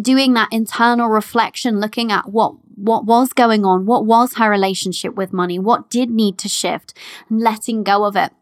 [0.00, 5.14] doing that internal reflection, looking at what what was going on, what was her relationship
[5.14, 6.96] with money, what did need to shift,
[7.28, 8.32] and letting go of it.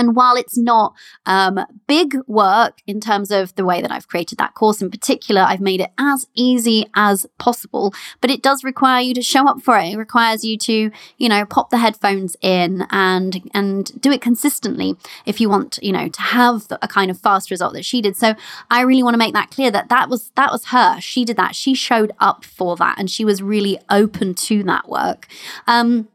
[0.00, 0.94] And while it's not
[1.26, 5.42] um, big work in terms of the way that I've created that course in particular,
[5.42, 7.94] I've made it as easy as possible.
[8.20, 9.92] But it does require you to show up for it.
[9.92, 14.96] It requires you to, you know, pop the headphones in and and do it consistently
[15.26, 18.16] if you want, you know, to have a kind of fast result that she did.
[18.16, 18.34] So
[18.70, 21.00] I really want to make that clear that that was that was her.
[21.00, 21.54] She did that.
[21.54, 25.26] She showed up for that, and she was really open to that work.
[25.66, 26.08] Um,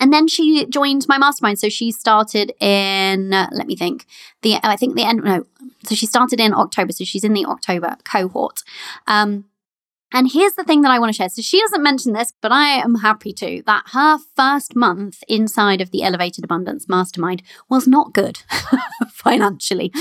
[0.00, 1.58] and then she joined my mastermind.
[1.58, 4.06] So she started in, uh, let me think,
[4.42, 5.22] the I think the end.
[5.22, 5.46] No,
[5.84, 6.92] so she started in October.
[6.92, 8.62] So she's in the October cohort.
[9.06, 9.44] Um,
[10.12, 11.28] and here's the thing that I want to share.
[11.28, 15.80] So she doesn't mention this, but I am happy to that her first month inside
[15.80, 18.40] of the Elevated Abundance Mastermind was not good
[19.12, 19.92] financially.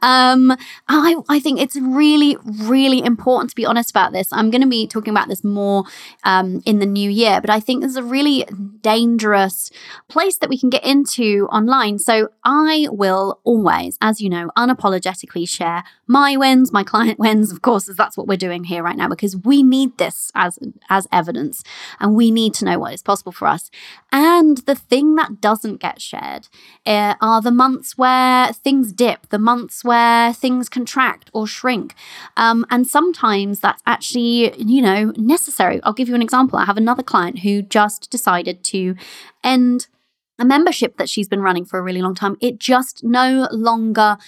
[0.00, 0.56] Um,
[0.88, 4.32] I, I think it's really, really important to be honest about this.
[4.32, 5.84] I'm going to be talking about this more
[6.24, 8.46] um, in the new year, but I think there's a really
[8.80, 9.70] dangerous
[10.08, 11.98] place that we can get into online.
[11.98, 17.60] So I will always, as you know, unapologetically share my wins, my client wins, of
[17.60, 20.58] course, as that's what we're doing here right now, because we we need this as
[20.88, 21.64] as evidence
[21.98, 23.70] and we need to know what is possible for us.
[24.12, 26.48] And the thing that doesn't get shared
[26.86, 31.94] uh, are the months where things dip the months where things contract or shrink.
[32.36, 35.80] Um, and sometimes that's actually you know necessary.
[35.82, 36.58] I'll give you an example.
[36.58, 38.94] I have another client who just decided to
[39.42, 39.88] end
[40.38, 42.36] a membership that she's been running for a really long time.
[42.40, 44.18] It just no longer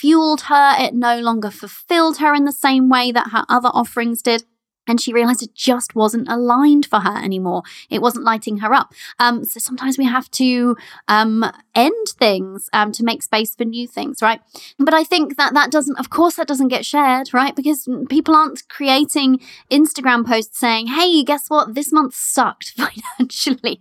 [0.00, 0.74] fueled her.
[0.78, 4.44] It no longer fulfilled her in the same way that her other offerings did
[4.90, 7.62] and she realized it just wasn't aligned for her anymore.
[7.88, 8.92] It wasn't lighting her up.
[9.20, 10.76] Um, so sometimes we have to
[11.06, 11.44] um,
[11.76, 14.40] end things um, to make space for new things, right?
[14.80, 17.54] But I think that that doesn't, of course, that doesn't get shared, right?
[17.54, 21.76] Because people aren't creating Instagram posts saying, "Hey, guess what?
[21.76, 23.78] This month sucked financially."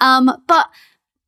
[0.00, 0.68] Um, but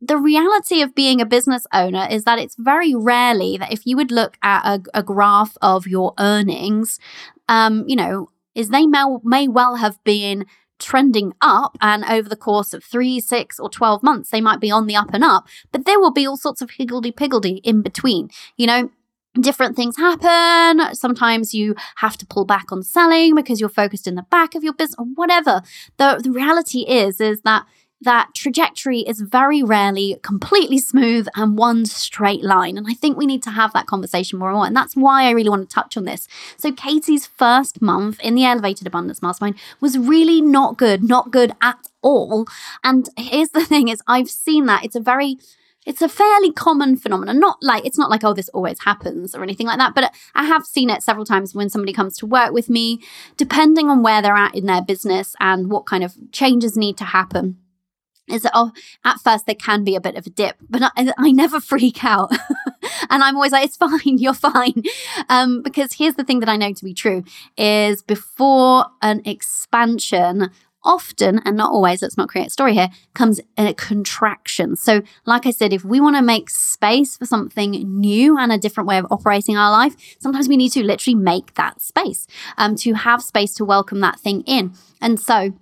[0.01, 3.97] the reality of being a business owner is that it's very rarely that if you
[3.97, 7.01] would look at a, a graph of your earnings,
[7.49, 10.47] um, you know, is they may, may well have been
[10.79, 14.71] trending up and over the course of three, six, or 12 months, they might be
[14.71, 18.29] on the up and up, but there will be all sorts of higgledy-piggledy in between.
[18.57, 18.91] You know,
[19.41, 20.95] different things happen.
[20.95, 24.63] Sometimes you have to pull back on selling because you're focused in the back of
[24.63, 25.63] your business or whatever.
[25.97, 27.67] The, the reality is, is that
[28.05, 32.79] that trajectory is very rarely completely smooth and one straight line.
[32.79, 34.67] And I think we need to have that conversation more and more.
[34.67, 36.29] And that's why I really want to touch on this.
[36.57, 41.53] So, Katie's first month in the Elevated Abundance Mastermind was really not good, not good
[41.61, 42.47] at all.
[42.83, 44.85] And here's the thing is I've seen that.
[44.85, 45.39] It's a very
[45.87, 47.39] it's a fairly common phenomenon.
[47.39, 49.95] Not like it's not like, oh, this always happens or anything like that.
[49.95, 53.01] But I have seen it several times when somebody comes to work with me,
[53.37, 57.05] depending on where they're at in their business and what kind of changes need to
[57.05, 57.59] happen
[58.29, 58.73] is that oh
[59.05, 62.05] at first there can be a bit of a dip but i, I never freak
[62.05, 62.33] out.
[63.11, 64.83] And i'm always like it's fine you're fine.
[65.29, 67.25] Um, because here's the thing that i know to be true
[67.57, 70.51] is before an expansion
[70.85, 74.77] often and not always let's not create a story here comes a contraction.
[74.77, 78.59] So like i said if we want to make space for something new and a
[78.59, 82.27] different way of operating our life sometimes we need to literally make that space
[82.59, 84.75] um, to have space to welcome that thing in.
[85.01, 85.55] And so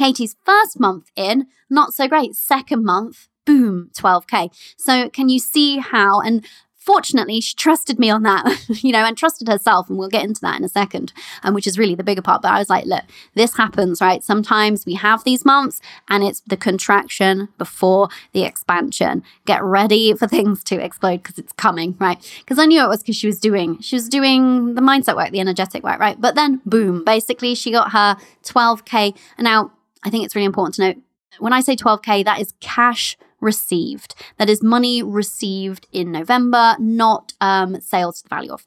[0.00, 2.34] Katie's first month in, not so great.
[2.34, 4.50] Second month, boom, 12K.
[4.78, 6.22] So can you see how?
[6.22, 9.90] And fortunately, she trusted me on that, you know, and trusted herself.
[9.90, 12.40] And we'll get into that in a second, um, which is really the bigger part.
[12.40, 13.02] But I was like, look,
[13.34, 14.24] this happens, right?
[14.24, 19.22] Sometimes we have these months and it's the contraction before the expansion.
[19.44, 22.18] Get ready for things to explode because it's coming, right?
[22.38, 25.30] Because I knew it was because she was doing, she was doing the mindset work,
[25.30, 26.18] the energetic work, right?
[26.18, 29.14] But then, boom, basically, she got her 12K.
[29.36, 30.96] And now, I think it's really important to note
[31.38, 34.14] when I say 12K, that is cash received.
[34.38, 38.66] That is money received in November, not um, sales to the value of.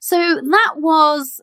[0.00, 1.40] So that was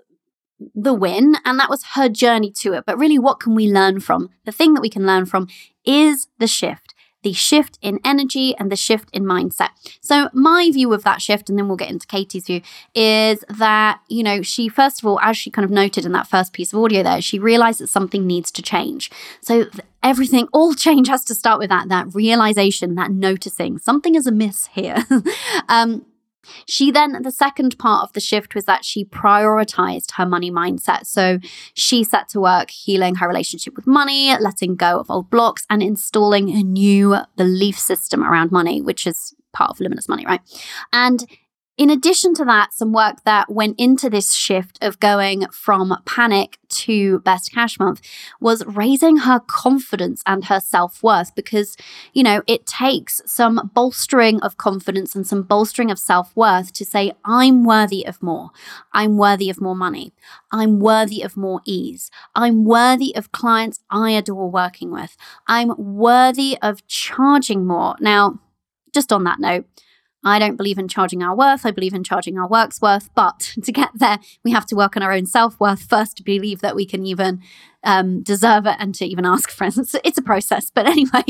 [0.76, 2.86] the win and that was her journey to it.
[2.86, 4.30] But really, what can we learn from?
[4.46, 5.48] The thing that we can learn from
[5.86, 6.93] is the shift
[7.24, 9.70] the shift in energy and the shift in mindset.
[10.02, 12.62] So, my view of that shift, and then we'll get into Katie's view,
[12.94, 16.28] is that, you know, she, first of all, as she kind of noted in that
[16.28, 19.10] first piece of audio there, she realized that something needs to change.
[19.42, 19.68] So,
[20.04, 24.68] everything, all change has to start with that, that realization, that noticing something is amiss
[24.68, 25.06] here.
[25.70, 26.06] um,
[26.66, 31.06] she then, the second part of the shift was that she prioritized her money mindset.
[31.06, 31.40] So
[31.74, 35.82] she set to work healing her relationship with money, letting go of old blocks, and
[35.82, 40.42] installing a new belief system around money, which is part of limitless money, right?
[40.92, 41.26] And
[41.76, 46.60] in addition to that, some work that went into this shift of going from panic
[46.70, 48.00] to best cash month
[48.40, 51.76] was raising her confidence and her self worth because,
[52.14, 56.86] you know, it takes some bolstering of confidence and some bolstering of self worth to
[56.86, 58.52] say, I'm worthy of more.
[58.92, 60.14] I'm worthy of more money.
[60.52, 62.12] I'm worthy of more ease.
[62.36, 65.18] I'm worthy of clients I adore working with.
[65.48, 67.96] I'm worthy of charging more.
[68.00, 68.40] Now,
[68.94, 69.66] just on that note,
[70.24, 71.66] I don't believe in charging our worth.
[71.66, 73.10] I believe in charging our work's worth.
[73.14, 76.24] But to get there, we have to work on our own self worth first to
[76.24, 77.42] believe that we can even
[77.84, 79.78] um, deserve it and to even ask friends.
[79.78, 80.72] It's, it's a process.
[80.74, 81.24] But anyway,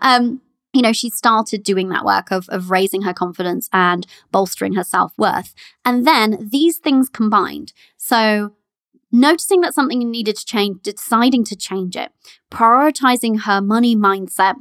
[0.00, 0.40] um,
[0.72, 4.84] you know, she started doing that work of, of raising her confidence and bolstering her
[4.84, 5.54] self worth.
[5.84, 7.72] And then these things combined.
[7.96, 8.54] So
[9.12, 12.10] noticing that something needed to change, deciding to change it,
[12.50, 14.54] prioritizing her money mindset,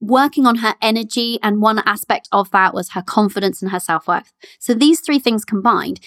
[0.00, 1.38] working on her energy.
[1.42, 4.32] And one aspect of that was her confidence and her self worth.
[4.58, 6.00] So these three things combined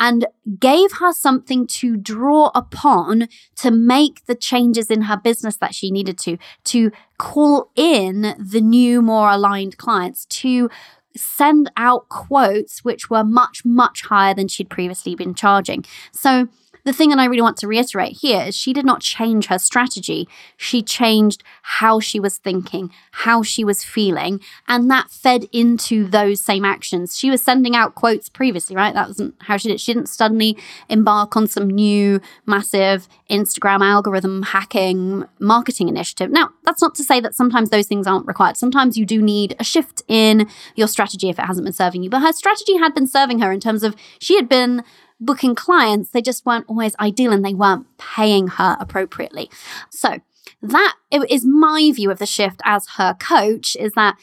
[0.00, 0.26] and
[0.58, 5.92] gave her something to draw upon to make the changes in her business that she
[5.92, 10.68] needed to, to call in the new, more aligned clients, to
[11.16, 15.84] send out quotes which were much, much higher than she'd previously been charging.
[16.10, 16.48] So
[16.84, 19.58] the thing that I really want to reiterate here is she did not change her
[19.58, 20.28] strategy.
[20.56, 26.40] She changed how she was thinking, how she was feeling, and that fed into those
[26.40, 27.16] same actions.
[27.16, 28.94] She was sending out quotes previously, right?
[28.94, 29.80] That wasn't how she did.
[29.80, 30.56] She didn't suddenly
[30.88, 36.30] embark on some new massive Instagram algorithm hacking marketing initiative.
[36.30, 38.56] Now, that's not to say that sometimes those things aren't required.
[38.56, 42.10] Sometimes you do need a shift in your strategy if it hasn't been serving you.
[42.10, 44.82] But her strategy had been serving her in terms of she had been
[45.24, 49.50] booking clients, they just weren't always ideal and they weren't paying her appropriately.
[49.90, 50.20] So,
[50.60, 54.16] that is my view of the shift as her coach is that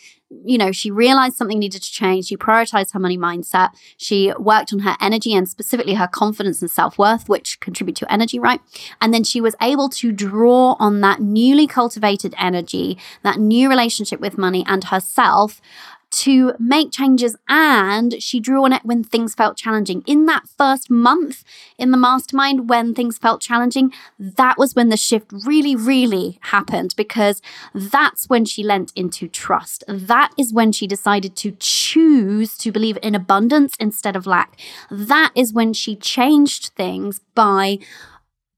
[0.46, 2.26] you know she realized something needed to change.
[2.28, 3.70] She prioritized her money mindset.
[3.98, 8.40] She worked on her energy and specifically her confidence and self-worth which contribute to energy
[8.40, 8.62] right?
[9.02, 14.20] And then she was able to draw on that newly cultivated energy that new relationship
[14.20, 15.62] with money and herself
[16.12, 20.04] to make changes and she drew on it when things felt challenging.
[20.08, 21.44] In that first month
[21.78, 26.94] in the mastermind, when things felt challenging, that was when the shift really, really happened
[26.98, 27.42] because
[27.74, 29.84] that's when she lent into trust.
[29.88, 34.60] That is when she decided to choose to believe in abundance instead of lack.
[34.90, 37.80] That is when she changed things by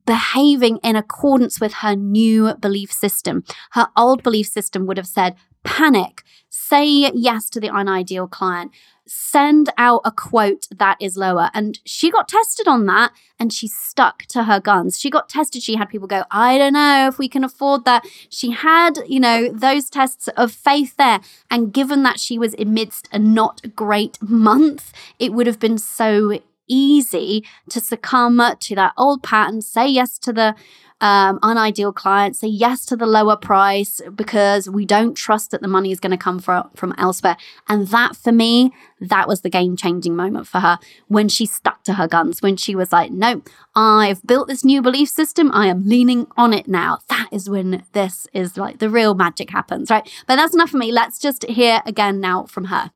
[0.06, 3.44] behaving in accordance with her new belief system.
[3.72, 8.72] Her old belief system would have said, panic, say yes to the unideal client,
[9.08, 11.50] send out a quote that is lower.
[11.54, 15.00] And she got tested on that and she stuck to her guns.
[15.00, 15.64] She got tested.
[15.64, 18.06] She had people go, I don't know if we can afford that.
[18.30, 21.20] She had, you know, those tests of faith there.
[21.50, 26.40] And given that she was amidst a not great month, it would have been so
[26.72, 30.56] easy to succumb to that old pattern, say yes to the
[31.02, 35.68] um, unideal client, say yes to the lower price because we don't trust that the
[35.68, 37.38] money is going to come from, from elsewhere.
[37.68, 41.84] And that for me, that was the game changing moment for her when she stuck
[41.84, 43.42] to her guns, when she was like, no,
[43.76, 45.52] I've built this new belief system.
[45.54, 47.00] I am leaning on it now.
[47.10, 50.08] That is when this is like the real magic happens, right?
[50.28, 50.92] But that's enough for me.
[50.92, 52.92] Let's just hear again now from her.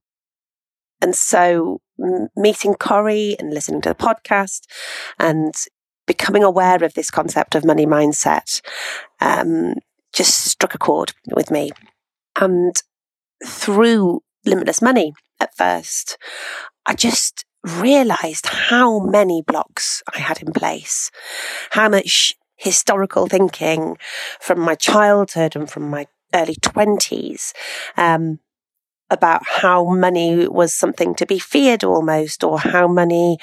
[1.02, 1.82] And so
[2.36, 4.62] meeting Cori and listening to the podcast
[5.20, 5.54] and
[6.08, 8.62] becoming aware of this concept of money mindset
[9.22, 9.74] um,
[10.14, 11.72] just struck a chord with me.
[12.40, 12.76] And
[13.46, 16.18] through Limitless Money at first,
[16.86, 21.10] I just realized how many blocks I had in place,
[21.72, 23.98] how much historical thinking
[24.40, 27.54] from my childhood and from my early 20s
[27.98, 28.40] um,
[29.10, 33.38] about how money was something to be feared almost, or how money,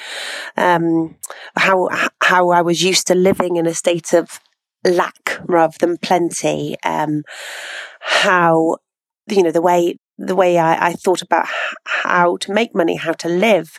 [0.56, 1.16] um,
[1.56, 1.88] how
[2.22, 4.40] how I was used to living in a state of
[4.84, 6.76] lack rather than plenty.
[6.84, 7.22] Um,
[8.00, 8.78] how
[9.28, 11.46] you know the way the way I, I thought about
[11.84, 13.78] how to make money, how to live.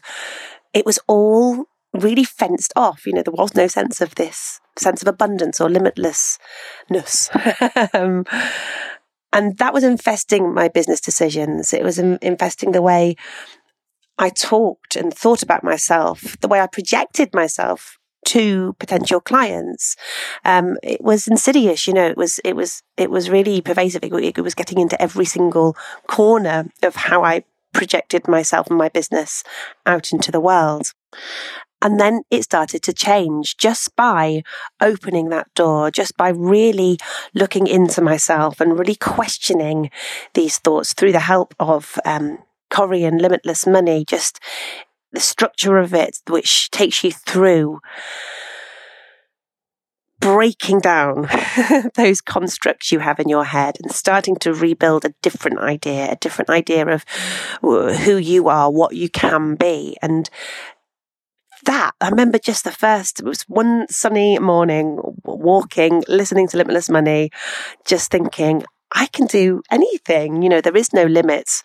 [0.73, 3.05] It was all really fenced off.
[3.05, 7.29] You know, there was no sense of this sense of abundance or limitlessness.
[7.93, 8.25] um,
[9.33, 11.73] and that was infesting my business decisions.
[11.73, 13.15] It was infesting the way
[14.17, 19.97] I talked and thought about myself, the way I projected myself to potential clients.
[20.45, 24.03] Um, it was insidious, you know, it was, it was, it was really pervasive.
[24.03, 25.75] It, it was getting into every single
[26.07, 29.43] corner of how I projected myself and my business
[29.85, 30.93] out into the world.
[31.83, 34.43] And then it started to change just by
[34.81, 36.97] opening that door, just by really
[37.35, 39.91] looking into myself and really questioning
[40.33, 42.39] these thoughts through the help of um,
[42.75, 44.39] and Limitless Money, just
[45.11, 47.81] the structure of it, which takes you through
[50.23, 51.27] breaking down
[51.95, 56.15] those constructs you have in your head and starting to rebuild a different idea, a
[56.15, 57.05] different idea of
[57.61, 59.97] who you are, what you can be.
[60.01, 60.29] And
[61.65, 66.89] that, I remember just the first, it was one sunny morning, walking, listening to Limitless
[66.89, 67.31] Money,
[67.85, 70.41] just thinking, I can do anything.
[70.41, 71.63] You know, there is no limits.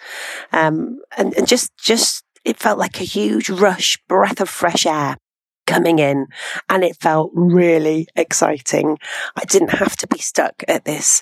[0.52, 5.16] Um, and, and just, just, it felt like a huge rush, breath of fresh air
[5.66, 6.26] coming in
[6.70, 8.98] and it felt really exciting.
[9.36, 11.20] I didn't have to be stuck at this,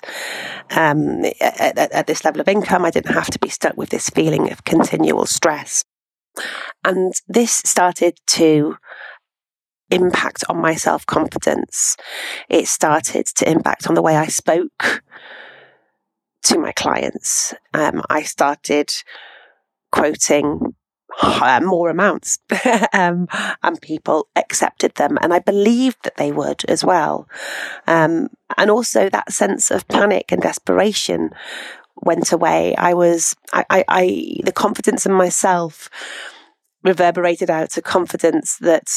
[0.71, 2.85] um, at, at, at, this level of income.
[2.85, 5.83] I didn't have to be stuck with this feeling of continual stress.
[6.83, 8.77] And this started to
[9.89, 11.97] impact on my self confidence.
[12.49, 15.03] It started to impact on the way I spoke
[16.43, 17.53] to my clients.
[17.73, 18.91] Um, I started
[19.91, 20.75] quoting
[21.21, 22.39] uh, more amounts
[22.93, 23.27] um,
[23.63, 27.27] and people accepted them and i believed that they would as well
[27.87, 28.27] um,
[28.57, 31.31] and also that sense of panic and desperation
[32.03, 35.89] went away i was I, I, I the confidence in myself
[36.83, 38.87] reverberated out to confidence that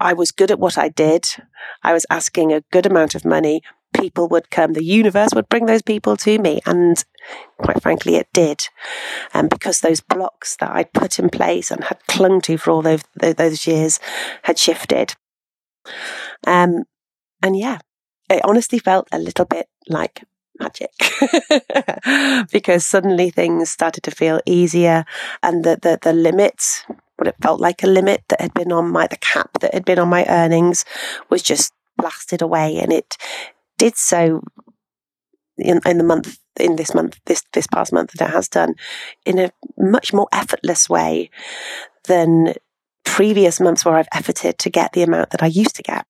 [0.00, 1.26] I was good at what I did.
[1.82, 3.62] I was asking a good amount of money.
[3.94, 4.72] People would come.
[4.72, 6.60] The universe would bring those people to me.
[6.66, 7.02] And
[7.58, 8.68] quite frankly, it did.
[9.32, 12.82] And because those blocks that I'd put in place and had clung to for all
[12.82, 14.00] those, those years
[14.42, 15.14] had shifted.
[16.46, 16.84] Um,
[17.40, 17.78] and yeah,
[18.28, 20.24] it honestly felt a little bit like
[20.60, 20.90] magic
[22.52, 25.04] because suddenly things started to feel easier
[25.42, 26.84] and the, the, the limits
[27.16, 29.84] what it felt like a limit that had been on my, the cap that had
[29.84, 30.84] been on my earnings
[31.30, 32.78] was just blasted away.
[32.78, 33.16] And it
[33.78, 34.42] did so
[35.56, 38.74] in, in the month, in this month, this, this past month that it has done
[39.24, 41.30] in a much more effortless way
[42.06, 42.54] than
[43.04, 46.06] previous months where I've efforted to get the amount that I used to get.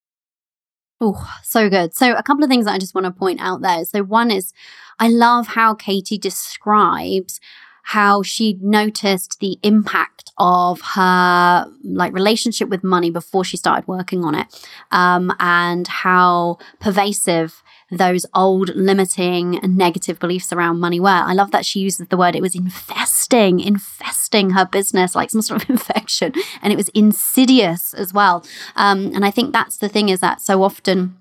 [1.00, 1.94] Oh, so good.
[1.94, 3.84] So, a couple of things that I just want to point out there.
[3.84, 4.52] So, one is
[4.98, 7.40] I love how Katie describes
[7.84, 14.24] how she noticed the impact of her like relationship with money before she started working
[14.24, 14.46] on it
[14.90, 17.62] um, and how pervasive
[17.98, 21.08] those old limiting and negative beliefs around money were.
[21.08, 25.42] I love that she uses the word, it was infesting, infesting her business like some
[25.42, 26.32] sort of infection.
[26.62, 28.44] And it was insidious as well.
[28.76, 31.16] Um, and I think that's the thing is that so often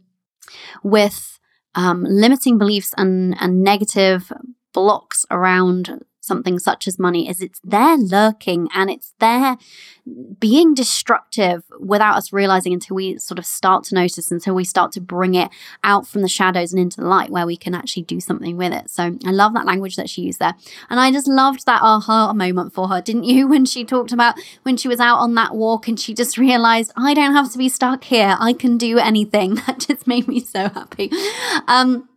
[0.83, 1.39] with
[1.75, 4.31] um, limiting beliefs and, and negative
[4.73, 9.57] blocks around something such as money is it's there lurking and it's there
[10.39, 14.91] being destructive without us realizing until we sort of start to notice, until we start
[14.91, 15.49] to bring it
[15.83, 18.73] out from the shadows and into the light where we can actually do something with
[18.73, 18.89] it.
[18.89, 20.55] So I love that language that she used there.
[20.89, 23.47] And I just loved that aha moment for her, didn't you?
[23.53, 26.91] When she talked about when she was out on that walk and she just realized,
[26.97, 28.35] I don't have to be stuck here.
[28.39, 29.59] I can do anything.
[29.67, 31.09] That just made me so happy.
[31.67, 32.09] Um,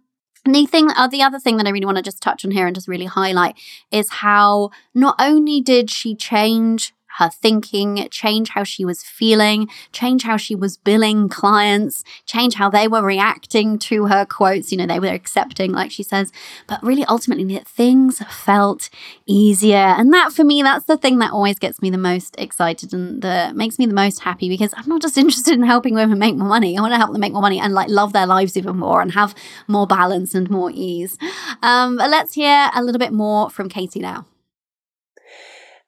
[0.54, 2.66] the thing, uh, the other thing that I really want to just touch on here
[2.66, 3.56] and just really highlight
[3.90, 10.22] is how not only did she change her thinking, change how she was feeling, change
[10.22, 14.70] how she was billing clients, change how they were reacting to her quotes.
[14.70, 16.30] You know, they were accepting, like she says,
[16.66, 18.90] but really ultimately things felt
[19.24, 19.76] easier.
[19.76, 23.22] And that for me, that's the thing that always gets me the most excited and
[23.22, 26.36] that makes me the most happy because I'm not just interested in helping women make
[26.36, 26.76] more money.
[26.76, 29.00] I want to help them make more money and like love their lives even more
[29.00, 29.34] and have
[29.68, 31.16] more balance and more ease.
[31.62, 34.26] Um, but let's hear a little bit more from Katie now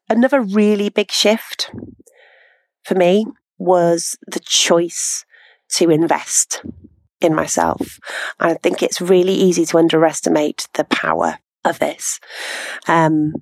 [0.08, 1.70] another really big shift
[2.84, 3.26] for me
[3.58, 5.24] was the choice
[5.70, 6.62] to invest
[7.20, 7.98] in myself.
[8.38, 12.20] I think it's really easy to underestimate the power of this.
[12.86, 13.34] Um,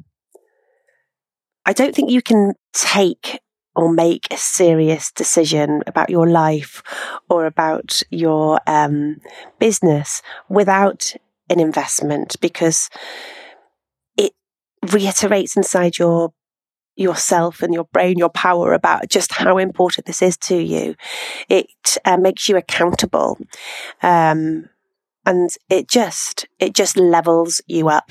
[1.65, 3.41] I don't think you can take
[3.75, 6.83] or make a serious decision about your life
[7.29, 9.19] or about your um,
[9.59, 11.15] business without
[11.51, 12.89] an investment because
[14.17, 14.33] it
[14.91, 16.33] reiterates inside your
[16.97, 20.97] yourself and your brain, your power about just how important this is to you.
[21.49, 23.39] It uh, makes you accountable.
[24.03, 24.69] Um,
[25.25, 28.11] and it just, it just levels you up.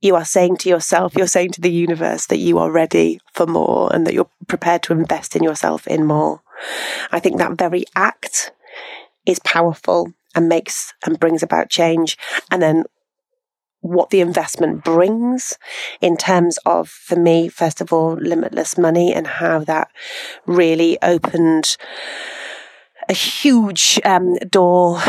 [0.00, 3.46] You are saying to yourself, you're saying to the universe that you are ready for
[3.46, 6.42] more and that you're prepared to invest in yourself in more.
[7.10, 8.52] I think that very act
[9.26, 12.18] is powerful and makes and brings about change.
[12.50, 12.84] And then
[13.82, 15.58] what the investment brings
[16.00, 19.88] in terms of, for me, first of all, limitless money and how that
[20.46, 21.76] really opened
[23.08, 25.00] a huge um, door,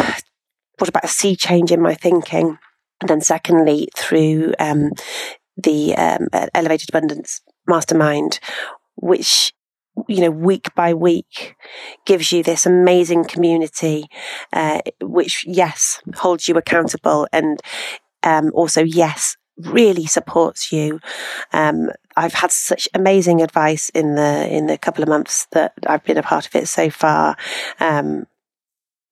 [0.77, 2.57] brought about a sea change in my thinking.
[2.99, 4.91] And then, secondly, through um,
[5.55, 8.39] the um, Elevated Abundance Mastermind,
[8.95, 9.53] which
[10.07, 11.55] you know, week by week
[12.05, 14.05] gives you this amazing community,
[14.51, 17.61] uh, which, yes, holds you accountable and
[18.23, 20.99] um, also, yes, really supports you.
[21.51, 26.03] Um, I've had such amazing advice in the in the couple of months that I've
[26.03, 27.37] been a part of it so far.
[27.79, 28.25] Um,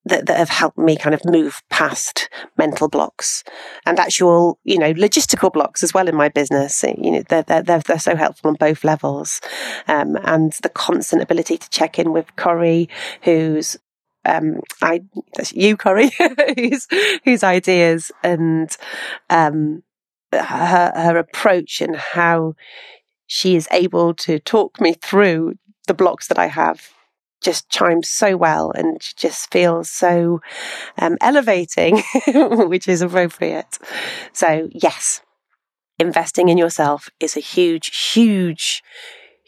[0.06, 3.44] that, that have helped me kind of move past mental blocks
[3.86, 6.84] and actual, you know, logistical blocks as well in my business.
[6.84, 9.42] You know, they're, they're, they're, so helpful on both levels.
[9.88, 12.90] Um, and the constant ability to check in with Cori,
[13.22, 13.78] who's
[14.26, 15.02] um, I
[15.36, 16.12] that's you, Cori,
[16.58, 16.88] whose
[17.24, 18.76] whose ideas and
[19.30, 19.84] um,
[20.32, 22.56] her her approach and how
[23.28, 25.56] she is able to talk me through
[25.88, 26.90] the blocks that I have
[27.42, 30.42] just chimes so well and just feels so
[31.00, 33.80] um, elevating, which is appropriate.
[34.32, 35.22] So yes,
[35.98, 38.84] investing in yourself is a huge, huge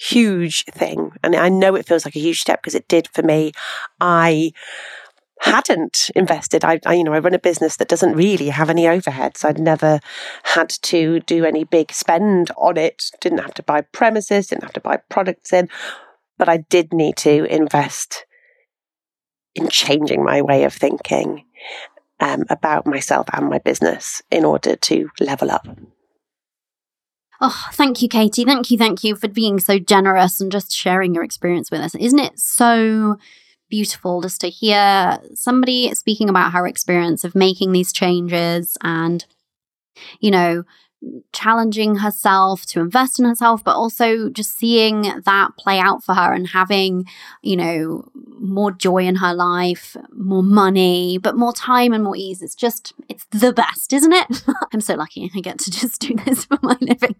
[0.09, 1.11] huge thing.
[1.23, 3.51] And I know it feels like a huge step because it did for me.
[3.99, 4.51] I
[5.41, 6.63] hadn't invested.
[6.63, 9.43] I, I, you know, I run a business that doesn't really have any overheads.
[9.43, 9.99] I'd never
[10.43, 13.11] had to do any big spend on it.
[13.19, 15.69] Didn't have to buy premises, didn't have to buy products in,
[16.37, 18.25] but I did need to invest
[19.55, 21.45] in changing my way of thinking
[22.19, 25.67] um, about myself and my business in order to level up.
[27.45, 28.45] Oh, thank you, Katie.
[28.45, 31.93] Thank you, thank you for being so generous and just sharing your experience with us.
[31.93, 33.17] Isn't it so
[33.69, 39.25] beautiful just to hear somebody speaking about her experience of making these changes and,
[40.21, 40.63] you know,
[41.31, 46.33] challenging herself to invest in herself, but also just seeing that play out for her
[46.33, 47.05] and having,
[47.41, 48.07] you know,
[48.39, 52.41] more joy in her life, more money, but more time and more ease.
[52.41, 54.43] It's just, it's the best, isn't it?
[54.73, 57.15] I'm so lucky I get to just do this for my living.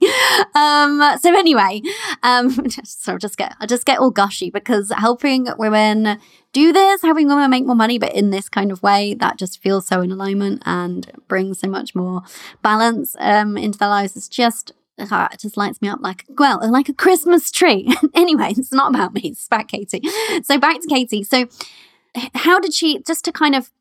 [0.55, 1.81] Um, so anyway,
[2.23, 2.49] um,
[2.83, 6.19] so I just get, I just get all gushy because helping women
[6.53, 9.15] do this, how we having women make more money, but in this kind of way,
[9.15, 12.21] that just feels so in alignment and brings so much more
[12.61, 14.15] balance um, into their lives.
[14.15, 17.91] It's just uh, it just lights me up like well like a christmas tree.
[18.13, 20.01] Anyway it's not about me it's about katie.
[20.43, 21.23] So back to katie.
[21.23, 21.47] So
[22.35, 23.71] how did she just to kind of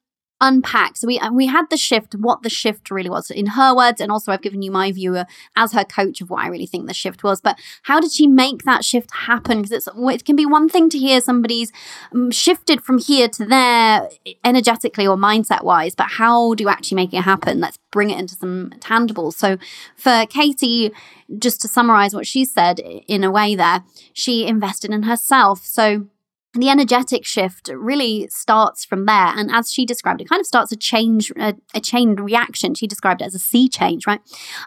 [0.42, 0.96] unpack.
[0.96, 4.00] So we uh, we had the shift, what the shift really was in her words,
[4.00, 5.24] and also I've given you my view uh,
[5.56, 7.40] as her coach of what I really think the shift was.
[7.40, 9.62] But how did she make that shift happen?
[9.62, 11.72] Because it's it can be one thing to hear somebody's
[12.12, 14.08] um, shifted from here to there
[14.44, 17.60] energetically or mindset wise, but how do you actually make it happen?
[17.60, 19.34] Let's bring it into some tangibles.
[19.34, 19.58] So
[19.96, 20.90] for Katie,
[21.38, 25.64] just to summarize what she said in a way there, she invested in herself.
[25.64, 26.08] So
[26.54, 29.32] the energetic shift really starts from there.
[29.36, 32.74] And as she described it kind of starts a change a, a chain reaction.
[32.74, 34.20] She described it as a sea change right?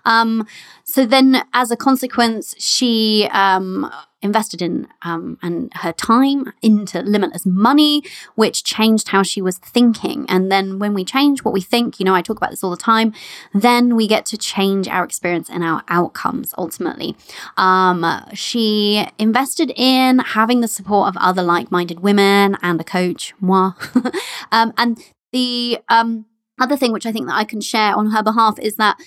[0.03, 0.47] Um,
[0.83, 3.91] so then as a consequence she um,
[4.25, 8.03] invested in um, and her time into limitless money,
[8.35, 10.25] which changed how she was thinking.
[10.27, 12.71] And then when we change what we think, you know, I talk about this all
[12.71, 13.13] the time,
[13.53, 17.15] then we get to change our experience and our outcomes ultimately.
[17.55, 23.33] Um, she invested in having the support of other like minded women and a coach,
[23.39, 23.73] moi.
[24.51, 24.99] um, and
[25.31, 26.25] the um,
[26.59, 28.97] other thing which I think that I can share on her behalf is that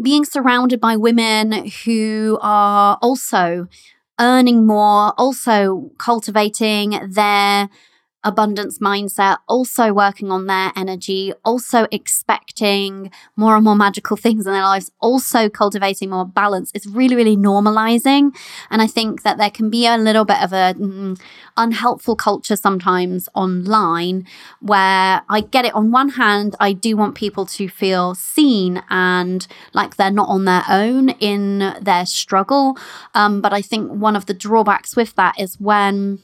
[0.00, 3.68] being surrounded by women who are also
[4.20, 7.68] earning more, also cultivating their
[8.24, 14.52] abundance mindset, also working on their energy, also expecting more and more magical things in
[14.52, 16.70] their lives, also cultivating more balance.
[16.74, 18.34] It's really, really normalizing.
[18.70, 21.20] And I think that there can be a little bit of a mm,
[21.56, 24.26] unhelpful culture sometimes online
[24.60, 29.46] where I get it on one hand, I do want people to feel seen and
[29.72, 32.76] like they're not on their own in their struggle.
[33.14, 36.20] Um, but I think one of the drawbacks with that is when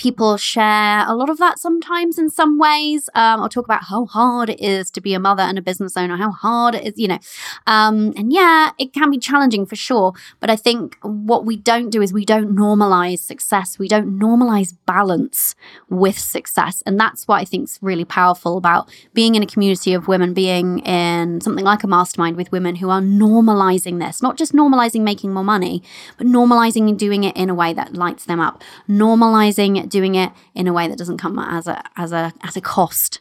[0.00, 3.10] people share a lot of that sometimes in some ways.
[3.14, 5.94] Um, I'll talk about how hard it is to be a mother and a business
[5.94, 7.18] owner, how hard it is, you know.
[7.66, 10.14] Um, and yeah, it can be challenging for sure.
[10.40, 13.78] But I think what we don't do is we don't normalize success.
[13.78, 15.54] We don't normalize balance
[15.90, 16.82] with success.
[16.86, 20.32] And that's what I think is really powerful about being in a community of women,
[20.32, 25.02] being in something like a mastermind with women who are normalizing this, not just normalizing
[25.02, 25.82] making more money,
[26.16, 30.32] but normalizing and doing it in a way that lights them up, normalizing doing it
[30.54, 33.20] in a way that doesn't come as a as a as a cost.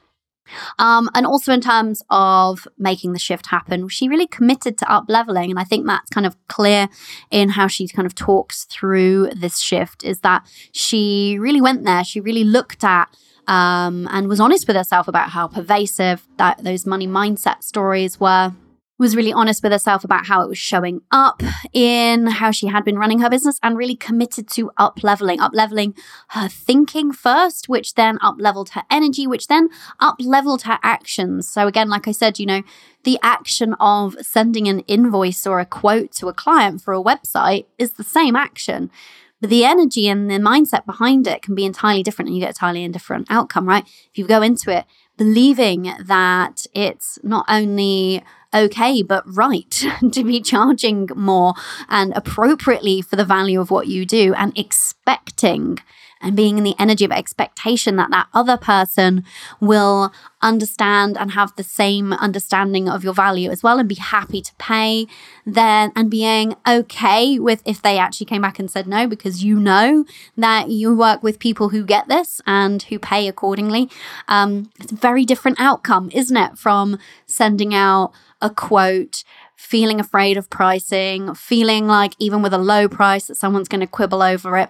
[0.80, 5.06] Um, and also in terms of making the shift happen, she really committed to up
[5.08, 5.52] leveling.
[5.52, 6.90] And I think that's kind of clear
[7.30, 12.04] in how she kind of talks through this shift is that she really went there.
[12.04, 13.16] She really looked at
[13.48, 18.54] um, and was honest with herself about how pervasive that those money mindset stories were
[19.00, 21.42] was really honest with herself about how it was showing up
[21.74, 25.54] in how she had been running her business and really committed to up leveling, up
[25.56, 25.96] leveling
[26.30, 29.70] her thinking first, which then up leveled her energy, which then
[30.02, 31.48] up leveled her actions.
[31.48, 32.62] So, again, like I said, you know,
[33.04, 37.66] the action of sending an invoice or a quote to a client for a website
[37.78, 38.92] is the same action.
[39.40, 42.50] But the energy and the mindset behind it can be entirely different and you get
[42.50, 43.86] entirely a different outcome, right?
[43.86, 44.86] If you go into it
[45.20, 48.24] believing that it's not only
[48.54, 51.54] okay, but right to be charging more
[51.88, 55.80] and appropriately for the value of what you do and expecting
[56.22, 59.24] and being in the energy of expectation that that other person
[59.60, 64.42] will understand and have the same understanding of your value as well and be happy
[64.42, 65.06] to pay
[65.46, 69.60] then and being okay with if they actually came back and said no because you
[69.60, 70.06] know
[70.38, 73.90] that you work with people who get this and who pay accordingly.
[74.28, 78.12] Um, it's a very different outcome isn't it from sending out
[78.42, 79.24] a quote
[79.56, 83.88] feeling afraid of pricing feeling like even with a low price that someone's going to
[83.88, 84.70] quibble over it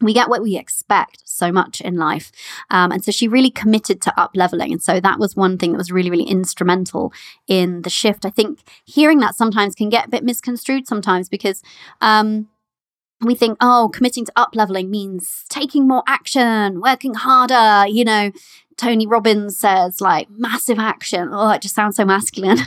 [0.00, 2.30] we get what we expect so much in life.
[2.70, 4.72] Um, and so she really committed to up leveling.
[4.72, 7.12] And so that was one thing that was really, really instrumental
[7.46, 8.24] in the shift.
[8.24, 11.62] I think hearing that sometimes can get a bit misconstrued sometimes because
[12.00, 12.48] um,
[13.20, 17.88] we think, oh, committing to up leveling means taking more action, working harder.
[17.88, 18.30] You know,
[18.78, 21.28] Tony Robbins says like massive action.
[21.30, 22.58] Oh, it just sounds so masculine.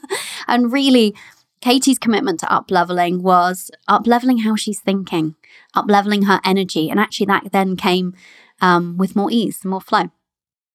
[0.46, 1.14] and really,
[1.62, 5.36] Katie's commitment to up leveling was up leveling how she's thinking,
[5.74, 6.90] up leveling her energy.
[6.90, 8.14] And actually, that then came
[8.60, 10.10] um, with more ease, more flow.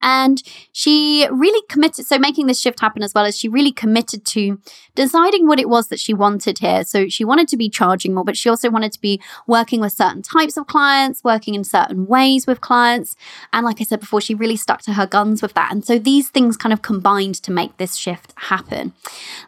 [0.05, 4.23] And she really committed, so making this shift happen as well as she really committed
[4.27, 4.61] to
[4.93, 6.83] deciding what it was that she wanted here.
[6.83, 9.93] So she wanted to be charging more, but she also wanted to be working with
[9.93, 13.15] certain types of clients, working in certain ways with clients.
[13.51, 15.71] And like I said before, she really stuck to her guns with that.
[15.71, 18.93] And so these things kind of combined to make this shift happen.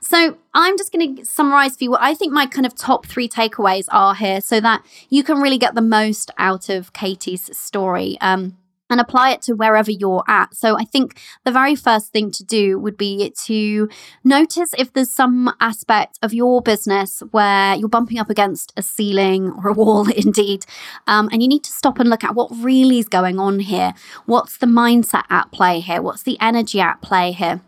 [0.02, 3.06] So I'm just going to summarize for you what I think my kind of top
[3.06, 7.56] three takeaways are here so that you can really get the most out of Katie's
[7.56, 8.18] story.
[8.22, 8.58] Um,
[8.90, 10.56] and apply it to wherever you're at.
[10.56, 13.90] So I think the very first thing to do would be to
[14.24, 19.52] notice if there's some aspect of your business where you're bumping up against a ceiling
[19.52, 20.66] or a wall, indeed,
[21.08, 23.94] um, and you need to stop and look at what really is going on here.
[24.26, 26.02] What's the mindset at play here?
[26.02, 27.62] What's the energy at play here?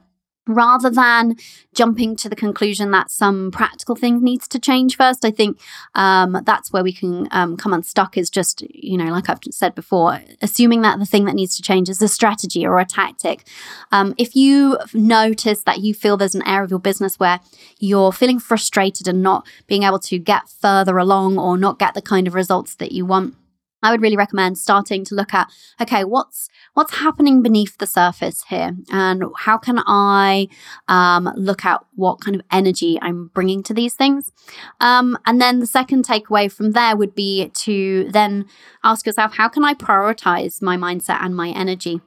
[0.50, 1.36] Rather than
[1.74, 5.60] jumping to the conclusion that some practical thing needs to change first i think
[5.96, 9.76] um, that's where we can um, come unstuck is just you know like i've said
[9.76, 13.46] before assuming that the thing that needs to change is a strategy or a tactic.
[13.92, 17.40] Um, if you notice that you feel there's an area of your business where
[17.80, 22.02] you're feeling frustrated and not being able to get further along or not get the
[22.02, 23.36] kind of results that you want
[23.82, 25.50] I would really recommend starting to look at
[25.82, 30.48] okay, what's what's happening beneath the surface here, and how can I
[30.88, 34.32] um, look at what kind of energy I'm bringing to these things.
[34.80, 38.46] Um, and then the second takeaway from there would be to then
[38.84, 42.02] ask yourself, how can I prioritize my mindset and my energy?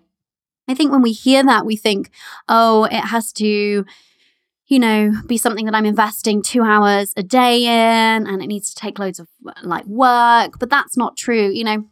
[0.68, 2.10] I think when we hear that, we think,
[2.48, 3.84] oh, it has to
[4.72, 8.72] you know, be something that I'm investing two hours a day in and it needs
[8.72, 9.28] to take loads of
[9.62, 10.58] like work.
[10.58, 11.50] But that's not true.
[11.50, 11.84] You know,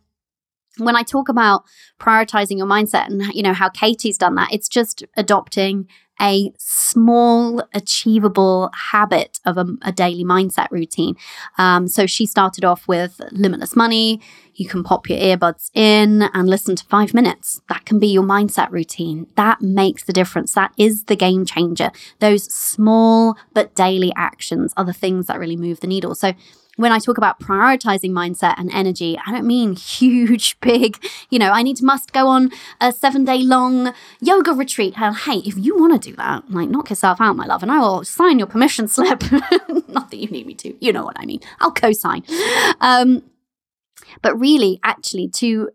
[0.78, 1.64] when I talk about
[2.01, 5.89] prioritizing your mindset and, you know, how Katie's done that, it's just adopting
[6.21, 11.16] a small, achievable habit of a, a daily mindset routine.
[11.59, 14.21] Um, so she started off with limitless money.
[14.55, 17.62] You can pop your earbuds in and listen to five minutes.
[17.68, 19.27] That can be your mindset routine.
[19.37, 20.53] That makes the difference.
[20.53, 21.91] That is the game changer.
[22.18, 26.14] Those small but daily actions are the things that really move the needle.
[26.14, 26.35] So
[26.81, 31.51] when I talk about prioritizing mindset and energy, I don't mean huge, big, you know,
[31.51, 32.51] I need to must go on
[32.81, 34.97] a seven day long yoga retreat.
[34.97, 37.81] Hey, if you want to do that, like knock yourself out, my love, and I
[37.81, 39.22] will sign your permission slip.
[39.89, 41.41] Not that you need me to, you know what I mean.
[41.61, 42.24] I'll co sign.
[42.81, 43.24] Um,
[44.22, 45.70] but really, actually, to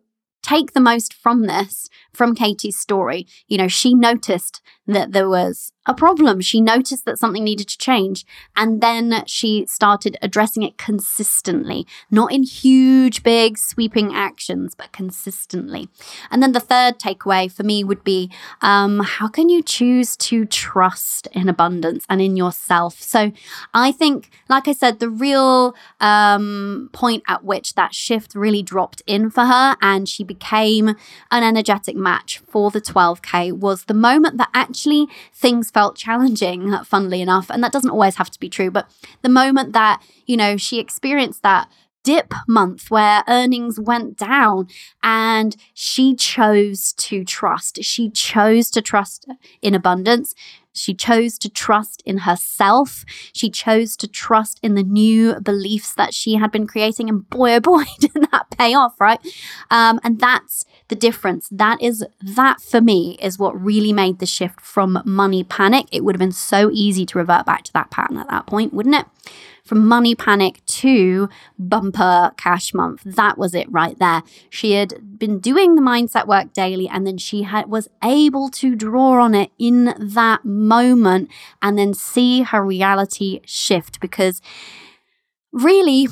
[0.46, 3.26] take the most from this, from Katie's story.
[3.48, 6.42] You know, she noticed that there was a problem.
[6.42, 8.26] She noticed that something needed to change.
[8.56, 15.90] And then she started addressing it consistently, not in huge, big, sweeping actions, but consistently.
[16.32, 18.32] And then the third takeaway for me would be
[18.62, 23.02] um, how can you choose to trust in abundance and in yourself?
[23.02, 23.32] So
[23.74, 29.02] I think, like I said, the real um, point at which that shift really dropped
[29.06, 30.96] in for her and she became
[31.32, 37.22] an energetic match for the 12K was the moment that actually things felt challenging, funnily
[37.22, 37.50] enough.
[37.50, 38.72] And that doesn't always have to be true.
[38.72, 38.90] But
[39.24, 41.70] the moment that, you know, she experienced that
[42.06, 44.70] dip month where earnings went down
[45.04, 47.84] and she chose to trust.
[47.84, 49.28] She chose to trust
[49.62, 50.34] in abundance.
[50.76, 53.06] She chose to trust in herself.
[53.34, 57.10] She chose to trust in the new beliefs that she had been creating.
[57.10, 59.20] And boy, oh boy, did that pay off, right?
[59.72, 61.48] Um, and that's the difference.
[61.52, 65.88] That is, that for me is what really made the shift from money panic.
[65.92, 68.74] It would have been so easy to revert back to that pattern at that point,
[68.74, 69.06] wouldn't it?
[69.66, 73.02] From money panic to bumper cash month.
[73.04, 74.22] That was it right there.
[74.50, 78.76] She had been doing the mindset work daily and then she had was able to
[78.76, 81.30] draw on it in that moment
[81.62, 84.40] and then see her reality shift because
[85.52, 86.08] really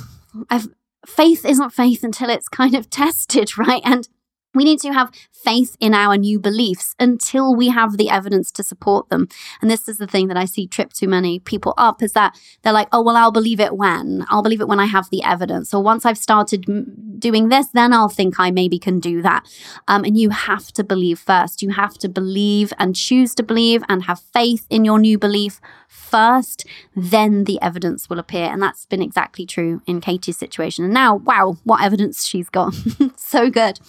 [1.05, 3.81] faith isn't faith until it's kind of tested, right?
[3.85, 4.09] And
[4.55, 5.11] we need to have
[5.43, 9.27] faith in our new beliefs until we have the evidence to support them.
[9.61, 12.37] And this is the thing that I see trip too many people up is that
[12.61, 14.25] they're like, oh, well, I'll believe it when?
[14.29, 15.73] I'll believe it when I have the evidence.
[15.73, 19.47] Or once I've started m- doing this, then I'll think I maybe can do that.
[19.87, 21.61] Um, and you have to believe first.
[21.61, 25.59] You have to believe and choose to believe and have faith in your new belief
[25.93, 26.65] first,
[26.95, 28.45] then the evidence will appear.
[28.45, 30.83] And that's been exactly true in Katie's situation.
[30.85, 32.73] And now, wow, what evidence she's got.
[33.15, 33.79] so good.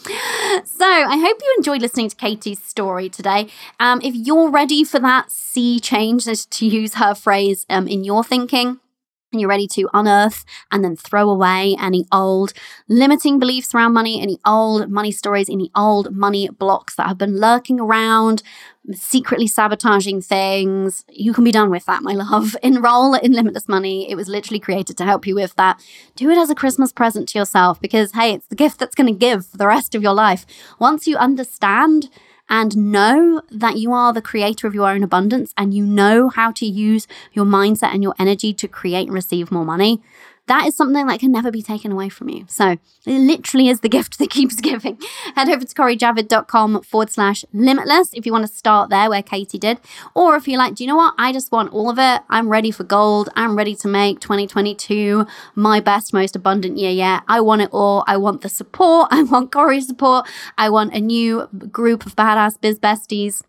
[0.65, 3.49] So I hope you enjoyed listening to Katie's story today.
[3.79, 8.25] Um, if you're ready for that sea change, to use her phrase um, in your
[8.25, 8.81] thinking,
[9.35, 12.55] and you're ready to unearth and then throw away any old
[12.89, 17.39] limiting beliefs around money, any old money stories, any old money blocks that have been
[17.39, 18.43] lurking around,
[18.93, 21.05] secretly sabotaging things.
[21.09, 22.57] You can be done with that, my love.
[22.63, 24.11] Enroll in Limitless Money.
[24.11, 25.83] It was literally created to help you with that.
[26.17, 29.13] Do it as a Christmas present to yourself because, hey, it's the gift that's going
[29.13, 30.47] to give for the rest of your life.
[30.79, 32.09] Once you understand
[32.49, 36.53] and know that you are the creator of your own abundance and you know how
[36.53, 40.03] to use your mindset and your energy to create and receive more money,
[40.47, 42.45] that is something that can never be taken away from you.
[42.49, 42.77] So
[43.07, 44.99] it literally is the gift that keeps giving.
[45.35, 49.59] Head over to corijavid.com forward slash limitless if you want to start there where Katie
[49.59, 49.79] did.
[50.15, 51.15] Or if you're like, do you know what?
[51.19, 52.23] I just want all of it.
[52.29, 53.31] I'm ready for gold.
[53.37, 57.23] I'm ready to make 2022 my best, most abundant year yet.
[57.29, 58.05] I want it all.
[58.07, 59.09] I want the support.
[59.15, 60.27] I want Cori's support.
[60.59, 63.43] I want a new group of badass biz besties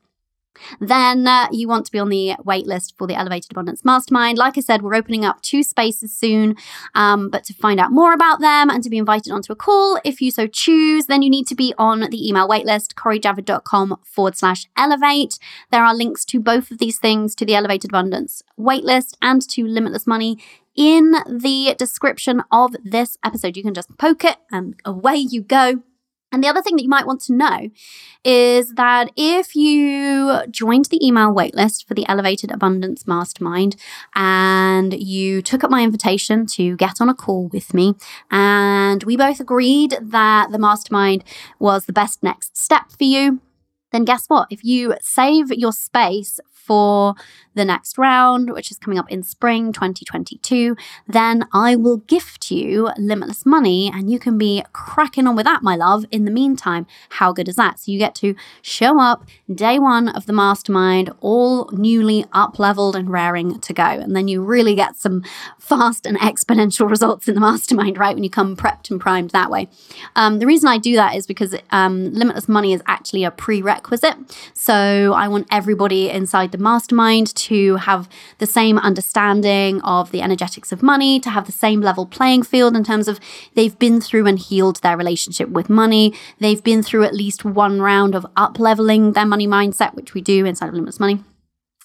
[0.80, 4.38] then uh, you want to be on the waitlist for the Elevated Abundance Mastermind.
[4.38, 6.56] Like I said, we're opening up two spaces soon.
[6.94, 10.00] Um, but to find out more about them and to be invited onto a call,
[10.04, 14.36] if you so choose, then you need to be on the email waitlist, corijavid.com forward
[14.36, 15.38] slash elevate.
[15.72, 19.66] There are links to both of these things, to the Elevated Abundance waitlist and to
[19.66, 20.38] Limitless Money
[20.76, 23.58] in the description of this episode.
[23.58, 25.84] You can just poke it and away you go.
[26.36, 27.70] And the other thing that you might want to know
[28.26, 33.78] is that if you joined the email waitlist for the Elevated Abundance Mastermind
[34.16, 37.96] and you took up my invitation to get on a call with me,
[38.30, 41.24] and we both agreed that the mastermind
[41.58, 43.40] was the best next step for you,
[43.94, 44.50] then guess what?
[44.50, 47.16] If you save your space for
[47.56, 50.76] the next round, which is coming up in spring 2022,
[51.08, 55.64] then I will gift you limitless money and you can be cracking on with that,
[55.64, 56.06] my love.
[56.12, 57.80] In the meantime, how good is that?
[57.80, 62.96] So you get to show up day one of the mastermind, all newly up leveled
[62.96, 63.84] and raring to go.
[63.84, 65.24] And then you really get some
[65.58, 68.16] fast and exponential results in the mastermind, right?
[68.16, 69.70] When you come prepped and primed that way.
[70.16, 74.16] Um, the reason I do that is because um, limitless money is actually a prerequisite.
[74.54, 80.72] So I want everybody inside the mastermind to have the same understanding of the energetics
[80.72, 83.20] of money, to have the same level playing field in terms of
[83.56, 86.14] they've been through and healed their relationship with money.
[86.40, 90.22] They've been through at least one round of up leveling their money mindset, which we
[90.22, 91.20] do inside of Limitless Money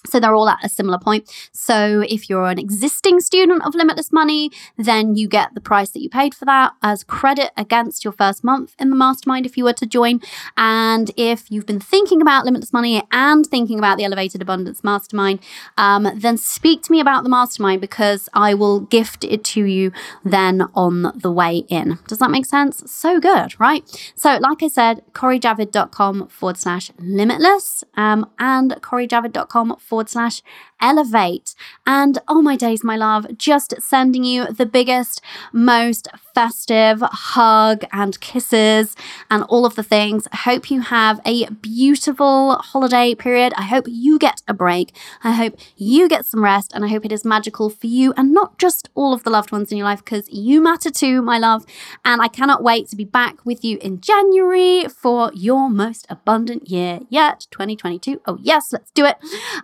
[0.05, 1.29] So they're all at a similar point.
[1.51, 6.01] So if you're an existing student of Limitless Money, then you get the price that
[6.01, 9.63] you paid for that as credit against your first month in the mastermind if you
[9.63, 10.21] were to join.
[10.57, 15.39] And if you've been thinking about Limitless Money and thinking about the Elevated Abundance Mastermind,
[15.77, 19.91] um, then speak to me about the mastermind because I will gift it to you
[20.23, 21.99] then on the way in.
[22.07, 22.83] Does that make sense?
[22.91, 23.83] So good, right?
[24.15, 30.41] So, like I said, CoriJavid.com forward slash limitless um, and CoriJavid.com forward slash
[30.81, 31.55] elevate.
[31.85, 35.21] And oh my days, my love, just sending you the biggest,
[35.53, 38.95] most festive hug and kisses
[39.29, 40.27] and all of the things.
[40.33, 43.53] Hope you have a beautiful holiday period.
[43.55, 44.95] I hope you get a break.
[45.23, 48.33] I hope you get some rest and I hope it is magical for you and
[48.33, 51.37] not just all of the loved ones in your life because you matter too, my
[51.37, 51.65] love.
[52.05, 56.69] And I cannot wait to be back with you in January for your most abundant
[56.69, 58.21] year yet, 2022.
[58.25, 59.17] Oh, yes, let's do it.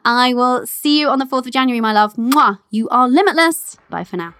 [0.05, 2.14] I will see you on the 4th of January, my love.
[2.16, 2.60] Mwah!
[2.70, 3.78] You are limitless.
[3.89, 4.36] Bye for now.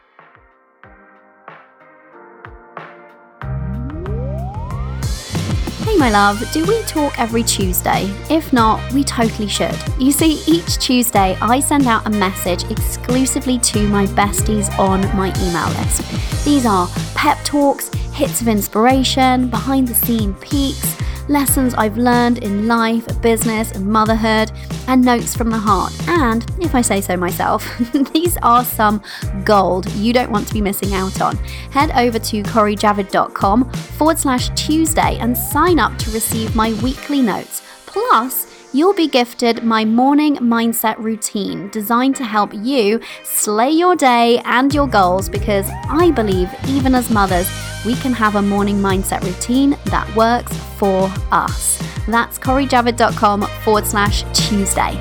[5.86, 8.14] Hey, my love, do we talk every Tuesday?
[8.30, 9.76] If not, we totally should.
[9.98, 15.30] You see, each Tuesday I send out a message exclusively to my besties on my
[15.42, 16.46] email list.
[16.46, 20.98] These are pep talks, hits of inspiration, behind the scene peeks
[21.28, 24.52] lessons I've learned in life, business, and motherhood,
[24.88, 25.94] and notes from the heart.
[26.08, 27.66] And if I say so myself,
[28.14, 29.02] these are some
[29.44, 31.38] gold you don't want to be missing out on.
[31.72, 37.62] Head over to corijavid.com forward slash Tuesday and sign up to receive my weekly notes.
[37.86, 44.40] Plus, you'll be gifted my morning mindset routine designed to help you slay your day
[44.46, 47.50] and your goals because I believe, even as mothers,
[47.86, 51.82] we can have a morning mindset routine that works for us.
[52.08, 55.00] That's corijavid.com forward slash Tuesday.